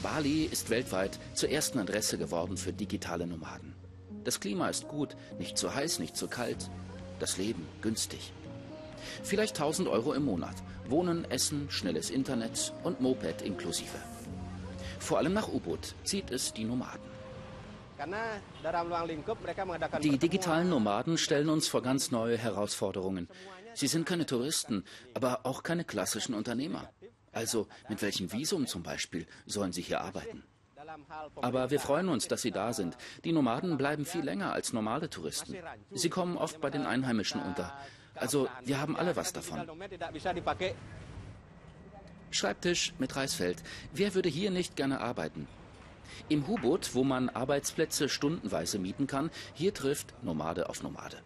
Bali 0.03 0.43
ist 0.45 0.69
weltweit 0.69 1.19
zur 1.33 1.49
ersten 1.49 1.79
Adresse 1.79 2.17
geworden 2.17 2.57
für 2.57 2.73
digitale 2.73 3.25
Nomaden. 3.25 3.73
Das 4.23 4.39
Klima 4.39 4.67
ist 4.67 4.87
gut, 4.87 5.15
nicht 5.39 5.57
zu 5.57 5.73
heiß, 5.73 5.99
nicht 5.99 6.15
zu 6.15 6.27
kalt. 6.27 6.69
Das 7.19 7.37
Leben 7.37 7.65
günstig. 7.81 8.33
Vielleicht 9.23 9.55
1000 9.55 9.87
Euro 9.87 10.13
im 10.13 10.25
Monat. 10.25 10.55
Wohnen, 10.87 11.29
Essen, 11.29 11.69
schnelles 11.69 12.09
Internet 12.09 12.73
und 12.83 13.01
Moped 13.01 13.41
inklusive. 13.41 13.97
Vor 14.99 15.17
allem 15.17 15.33
nach 15.33 15.47
U-Boot 15.47 15.95
zieht 16.03 16.31
es 16.31 16.53
die 16.53 16.65
Nomaden. 16.65 17.17
Die 20.01 20.17
digitalen 20.17 20.69
Nomaden 20.69 21.17
stellen 21.17 21.49
uns 21.49 21.67
vor 21.67 21.81
ganz 21.81 22.11
neue 22.11 22.37
Herausforderungen. 22.37 23.27
Sie 23.73 23.87
sind 23.87 24.05
keine 24.05 24.25
Touristen, 24.25 24.83
aber 25.13 25.45
auch 25.45 25.63
keine 25.63 25.83
klassischen 25.83 26.35
Unternehmer. 26.35 26.89
Also 27.31 27.67
mit 27.89 28.01
welchem 28.01 28.31
Visum 28.31 28.67
zum 28.67 28.83
Beispiel 28.83 29.27
sollen 29.45 29.71
sie 29.71 29.81
hier 29.81 30.01
arbeiten? 30.01 30.43
Aber 31.35 31.69
wir 31.69 31.79
freuen 31.79 32.09
uns, 32.09 32.27
dass 32.27 32.41
Sie 32.41 32.51
da 32.51 32.73
sind. 32.73 32.97
Die 33.23 33.31
Nomaden 33.31 33.77
bleiben 33.77 34.05
viel 34.05 34.23
länger 34.23 34.53
als 34.53 34.73
normale 34.73 35.09
Touristen. 35.09 35.55
Sie 35.91 36.09
kommen 36.09 36.37
oft 36.37 36.61
bei 36.61 36.69
den 36.69 36.85
Einheimischen 36.85 37.41
unter. 37.41 37.77
Also 38.19 38.47
wir 38.63 38.80
haben 38.80 38.95
alle 38.95 39.15
was 39.15 39.34
davon. 39.34 39.62
Schreibtisch 42.32 42.93
mit 42.99 43.15
Reisfeld. 43.15 43.63
Wer 43.93 44.13
würde 44.13 44.30
hier 44.30 44.51
nicht 44.51 44.75
gerne 44.75 44.99
arbeiten? 44.99 45.47
Im 46.30 46.47
Hubot, 46.47 46.93
wo 46.93 47.03
man 47.03 47.30
Arbeitsplätze 47.30 48.10
stundenweise 48.10 48.80
mieten 48.80 49.08
kann, 49.08 49.30
hier 49.53 49.73
trifft 49.73 50.13
Nomade 50.23 50.69
auf 50.69 50.84
Nomade. 50.84 51.17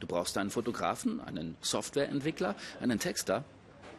Du 0.00 0.06
brauchst 0.06 0.38
einen 0.38 0.50
Fotografen, 0.50 1.20
einen 1.20 1.56
Softwareentwickler, 1.60 2.54
einen 2.80 2.98
Texter. 2.98 3.44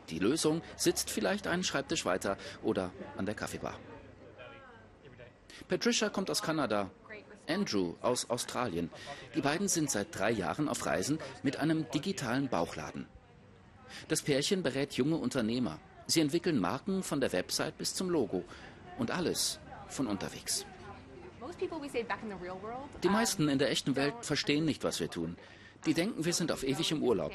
Die 0.10 0.19
Lösung 0.19 0.62
sitzt 0.75 1.10
vielleicht 1.10 1.45
einen 1.45 1.63
Schreibtisch 1.63 2.06
weiter 2.06 2.38
oder 2.63 2.91
an 3.17 3.25
der 3.25 3.36
Kaffeebar. 3.36 3.78
Patricia 5.67 6.10
kommt 6.10 6.32
aus 6.32 6.41
Kanada. 6.41 6.89
Andrew 7.49 7.95
aus 8.01 8.29
Australien. 8.29 8.89
Die 9.35 9.41
beiden 9.41 9.67
sind 9.67 9.89
seit 9.89 10.17
drei 10.17 10.31
Jahren 10.31 10.69
auf 10.69 10.85
Reisen 10.85 11.19
mit 11.43 11.57
einem 11.57 11.89
digitalen 11.91 12.47
Bauchladen. 12.47 13.07
Das 14.07 14.21
Pärchen 14.21 14.63
berät 14.63 14.93
junge 14.93 15.17
Unternehmer. 15.17 15.79
Sie 16.07 16.21
entwickeln 16.21 16.59
Marken 16.59 17.03
von 17.03 17.19
der 17.21 17.33
Website 17.33 17.77
bis 17.77 17.93
zum 17.93 18.09
Logo. 18.09 18.43
Und 18.97 19.12
alles 19.12 19.59
von 19.88 20.07
unterwegs. 20.07 20.65
Die 23.03 23.09
meisten 23.09 23.49
in 23.49 23.59
der 23.59 23.71
echten 23.71 23.95
Welt 23.95 24.13
verstehen 24.21 24.65
nicht, 24.65 24.83
was 24.83 24.99
wir 24.99 25.09
tun. 25.09 25.38
Die 25.85 25.93
denken, 25.93 26.25
wir 26.25 26.33
sind 26.33 26.51
auf 26.51 26.63
ewig 26.63 26.91
im 26.91 27.03
Urlaub. 27.03 27.31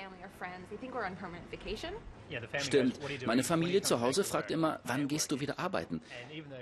Stimmt, 2.58 2.98
meine 3.26 3.44
Familie 3.44 3.82
zu 3.82 4.00
Hause 4.00 4.24
fragt 4.24 4.50
immer, 4.50 4.80
wann 4.84 5.08
gehst 5.08 5.32
du 5.32 5.40
wieder 5.40 5.58
arbeiten? 5.58 6.02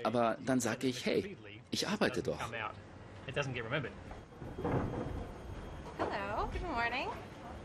Aber 0.03 0.37
dann 0.45 0.59
sage 0.59 0.87
ich, 0.87 1.05
hey, 1.05 1.35
ich 1.71 1.87
arbeite 1.87 2.23
doch. 2.23 2.39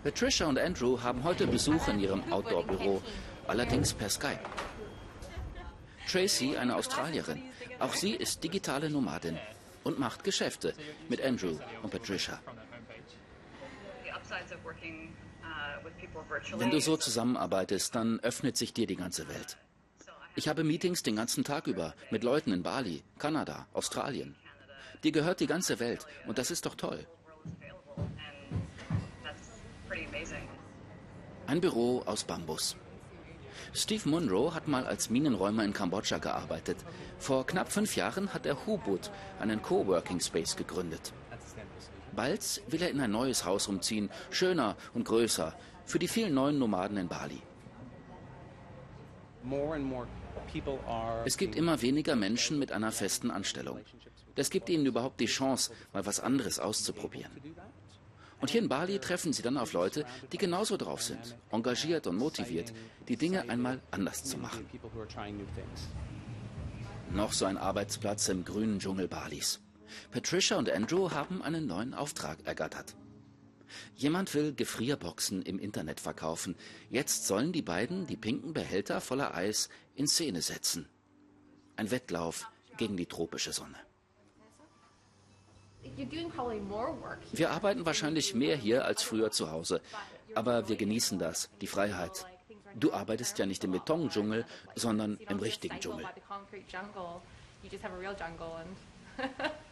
Patricia 0.04 0.46
und 0.46 0.58
Andrew 0.58 1.00
haben 1.02 1.24
heute 1.24 1.46
Besuch 1.46 1.88
in 1.88 1.98
ihrem 1.98 2.32
Outdoor-Büro, 2.32 3.02
allerdings 3.46 3.92
per 3.92 4.08
Skype. 4.08 4.40
Tracy, 6.10 6.56
eine 6.56 6.76
Australierin, 6.76 7.42
auch 7.78 7.92
sie 7.92 8.12
ist 8.12 8.42
digitale 8.42 8.88
Nomadin 8.88 9.38
und 9.84 9.98
macht 9.98 10.24
Geschäfte 10.24 10.74
mit 11.08 11.22
Andrew 11.22 11.58
und 11.82 11.90
Patricia. 11.90 12.40
Wenn 16.56 16.70
du 16.70 16.80
so 16.80 16.96
zusammenarbeitest, 16.96 17.94
dann 17.94 18.20
öffnet 18.20 18.56
sich 18.56 18.72
dir 18.72 18.86
die 18.86 18.96
ganze 18.96 19.28
Welt. 19.28 19.58
Ich 20.34 20.48
habe 20.48 20.62
Meetings 20.62 21.02
den 21.02 21.16
ganzen 21.16 21.42
Tag 21.42 21.66
über 21.66 21.94
mit 22.10 22.22
Leuten 22.22 22.52
in 22.52 22.62
Bali, 22.62 23.02
Kanada, 23.18 23.66
Australien. 23.72 24.36
Dir 25.04 25.12
gehört 25.12 25.40
die 25.40 25.46
ganze 25.46 25.78
Welt 25.78 26.06
und 26.26 26.38
das 26.38 26.50
ist 26.50 26.66
doch 26.66 26.74
toll. 26.74 27.06
Ein 31.46 31.60
Büro 31.60 32.02
aus 32.04 32.24
Bambus. 32.24 32.76
Steve 33.72 34.08
Munro 34.08 34.54
hat 34.54 34.68
mal 34.68 34.86
als 34.86 35.10
Minenräumer 35.10 35.64
in 35.64 35.72
Kambodscha 35.72 36.18
gearbeitet. 36.18 36.76
Vor 37.18 37.46
knapp 37.46 37.70
fünf 37.70 37.96
Jahren 37.96 38.32
hat 38.32 38.46
er 38.46 38.66
Hubut, 38.66 39.10
einen 39.40 39.62
Coworking 39.62 40.20
Space, 40.20 40.56
gegründet. 40.56 41.12
Bald 42.14 42.62
will 42.68 42.82
er 42.82 42.90
in 42.90 43.00
ein 43.00 43.10
neues 43.10 43.44
Haus 43.44 43.68
umziehen, 43.68 44.10
schöner 44.30 44.76
und 44.94 45.04
größer, 45.04 45.54
für 45.84 45.98
die 45.98 46.08
vielen 46.08 46.34
neuen 46.34 46.58
Nomaden 46.58 46.96
in 46.96 47.08
Bali. 47.08 47.40
Es 51.24 51.36
gibt 51.36 51.56
immer 51.56 51.82
weniger 51.82 52.16
Menschen 52.16 52.58
mit 52.58 52.72
einer 52.72 52.92
festen 52.92 53.30
Anstellung. 53.30 53.80
Das 54.34 54.50
gibt 54.50 54.68
ihnen 54.68 54.86
überhaupt 54.86 55.20
die 55.20 55.26
Chance, 55.26 55.72
mal 55.92 56.06
was 56.06 56.20
anderes 56.20 56.58
auszuprobieren. 56.58 57.32
Und 58.40 58.50
hier 58.50 58.60
in 58.60 58.68
Bali 58.68 58.98
treffen 59.00 59.32
sie 59.32 59.42
dann 59.42 59.56
auf 59.56 59.72
Leute, 59.72 60.04
die 60.32 60.38
genauso 60.38 60.76
drauf 60.76 61.02
sind, 61.02 61.36
engagiert 61.50 62.06
und 62.06 62.16
motiviert, 62.16 62.72
die 63.08 63.16
Dinge 63.16 63.48
einmal 63.48 63.80
anders 63.90 64.22
zu 64.22 64.38
machen. 64.38 64.64
Noch 67.10 67.32
so 67.32 67.46
ein 67.46 67.56
Arbeitsplatz 67.56 68.28
im 68.28 68.44
grünen 68.44 68.78
Dschungel 68.78 69.08
Balis. 69.08 69.60
Patricia 70.12 70.56
und 70.56 70.70
Andrew 70.70 71.10
haben 71.10 71.42
einen 71.42 71.66
neuen 71.66 71.94
Auftrag 71.94 72.38
ergattert. 72.44 72.94
Jemand 73.96 74.34
will 74.34 74.54
Gefrierboxen 74.54 75.42
im 75.42 75.58
Internet 75.58 76.00
verkaufen. 76.00 76.56
Jetzt 76.90 77.26
sollen 77.26 77.52
die 77.52 77.62
beiden 77.62 78.06
die 78.06 78.16
pinken 78.16 78.52
Behälter 78.52 79.00
voller 79.00 79.34
Eis 79.34 79.68
in 79.94 80.06
Szene 80.06 80.42
setzen. 80.42 80.88
Ein 81.76 81.90
Wettlauf 81.90 82.50
gegen 82.76 82.96
die 82.96 83.06
tropische 83.06 83.52
Sonne. 83.52 83.76
Wir 87.32 87.50
arbeiten 87.50 87.86
wahrscheinlich 87.86 88.34
mehr 88.34 88.56
hier 88.56 88.84
als 88.84 89.02
früher 89.02 89.30
zu 89.30 89.50
Hause, 89.50 89.80
aber 90.34 90.68
wir 90.68 90.76
genießen 90.76 91.18
das, 91.18 91.50
die 91.60 91.66
Freiheit. 91.66 92.26
Du 92.74 92.92
arbeitest 92.92 93.38
ja 93.38 93.46
nicht 93.46 93.64
im 93.64 93.72
Betondschungel, 93.72 94.44
sondern 94.74 95.16
im 95.28 95.38
richtigen 95.38 95.80
Dschungel. 95.80 96.06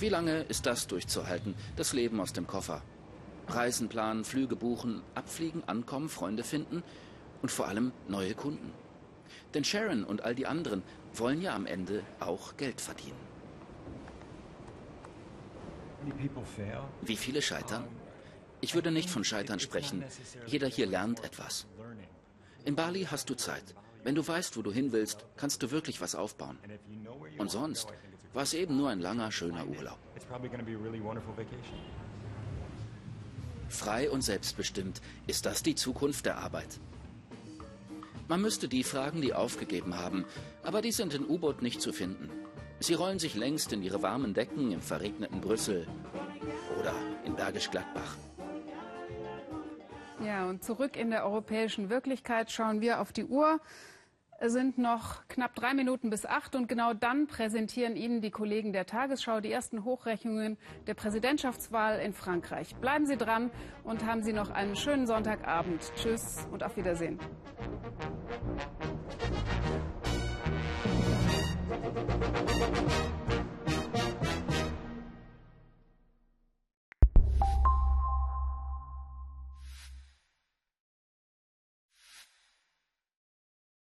Wie 0.00 0.08
lange 0.08 0.40
ist 0.48 0.64
das 0.64 0.86
durchzuhalten, 0.86 1.54
das 1.76 1.92
Leben 1.92 2.20
aus 2.20 2.32
dem 2.32 2.46
Koffer? 2.46 2.82
Reisen 3.48 3.90
planen, 3.90 4.24
Flüge 4.24 4.56
buchen, 4.56 5.02
abfliegen, 5.14 5.62
ankommen, 5.66 6.08
Freunde 6.08 6.42
finden 6.42 6.82
und 7.42 7.50
vor 7.50 7.68
allem 7.68 7.92
neue 8.08 8.34
Kunden. 8.34 8.72
Denn 9.52 9.62
Sharon 9.62 10.04
und 10.04 10.22
all 10.22 10.34
die 10.34 10.46
anderen 10.46 10.82
wollen 11.12 11.42
ja 11.42 11.54
am 11.54 11.66
Ende 11.66 12.02
auch 12.18 12.56
Geld 12.56 12.80
verdienen. 12.80 13.20
Wie 17.02 17.16
viele 17.16 17.42
scheitern? 17.42 17.84
Ich 18.62 18.74
würde 18.74 18.90
nicht 18.90 19.10
von 19.10 19.22
Scheitern 19.22 19.60
sprechen. 19.60 20.02
Jeder 20.46 20.68
hier 20.68 20.86
lernt 20.86 21.22
etwas. 21.24 21.66
In 22.64 22.74
Bali 22.74 23.04
hast 23.04 23.28
du 23.28 23.34
Zeit. 23.34 23.74
Wenn 24.02 24.14
du 24.14 24.26
weißt, 24.26 24.56
wo 24.56 24.62
du 24.62 24.72
hin 24.72 24.92
willst, 24.92 25.26
kannst 25.36 25.62
du 25.62 25.70
wirklich 25.70 26.00
was 26.00 26.14
aufbauen. 26.14 26.58
Und 27.36 27.50
sonst 27.50 27.92
war 28.32 28.42
es 28.42 28.54
eben 28.54 28.76
nur 28.76 28.90
ein 28.90 29.00
langer, 29.00 29.30
schöner 29.30 29.66
Urlaub. 29.66 29.98
Frei 33.68 34.10
und 34.10 34.22
selbstbestimmt, 34.22 35.00
ist 35.26 35.46
das 35.46 35.62
die 35.62 35.74
Zukunft 35.74 36.26
der 36.26 36.38
Arbeit? 36.38 36.80
Man 38.28 38.42
müsste 38.42 38.68
die 38.68 38.84
fragen, 38.84 39.20
die 39.20 39.34
aufgegeben 39.34 39.96
haben, 39.98 40.24
aber 40.62 40.82
die 40.82 40.92
sind 40.92 41.14
in 41.14 41.28
U-Boot 41.28 41.62
nicht 41.62 41.80
zu 41.80 41.92
finden. 41.92 42.30
Sie 42.78 42.94
rollen 42.94 43.18
sich 43.18 43.34
längst 43.34 43.72
in 43.72 43.82
ihre 43.82 44.02
warmen 44.02 44.34
Decken 44.34 44.72
im 44.72 44.80
verregneten 44.80 45.40
Brüssel 45.40 45.86
oder 46.78 46.94
in 47.24 47.34
Bergisch 47.34 47.70
Gladbach. 47.70 48.16
Ja, 50.24 50.48
und 50.48 50.62
zurück 50.62 50.96
in 50.96 51.10
der 51.10 51.24
europäischen 51.24 51.90
Wirklichkeit 51.90 52.50
schauen 52.50 52.80
wir 52.80 53.00
auf 53.00 53.12
die 53.12 53.24
Uhr. 53.24 53.60
Es 54.42 54.54
sind 54.54 54.78
noch 54.78 55.28
knapp 55.28 55.54
drei 55.54 55.74
Minuten 55.74 56.08
bis 56.08 56.24
acht 56.24 56.56
und 56.56 56.66
genau 56.66 56.94
dann 56.94 57.26
präsentieren 57.26 57.94
Ihnen 57.94 58.22
die 58.22 58.30
Kollegen 58.30 58.72
der 58.72 58.86
Tagesschau 58.86 59.42
die 59.42 59.52
ersten 59.52 59.84
Hochrechnungen 59.84 60.56
der 60.86 60.94
Präsidentschaftswahl 60.94 62.00
in 62.00 62.14
Frankreich. 62.14 62.74
Bleiben 62.76 63.04
Sie 63.04 63.18
dran 63.18 63.50
und 63.84 64.06
haben 64.06 64.22
Sie 64.22 64.32
noch 64.32 64.48
einen 64.48 64.76
schönen 64.76 65.06
Sonntagabend. 65.06 65.92
Tschüss 65.94 66.48
und 66.50 66.64
auf 66.64 66.74
Wiedersehen. 66.78 67.18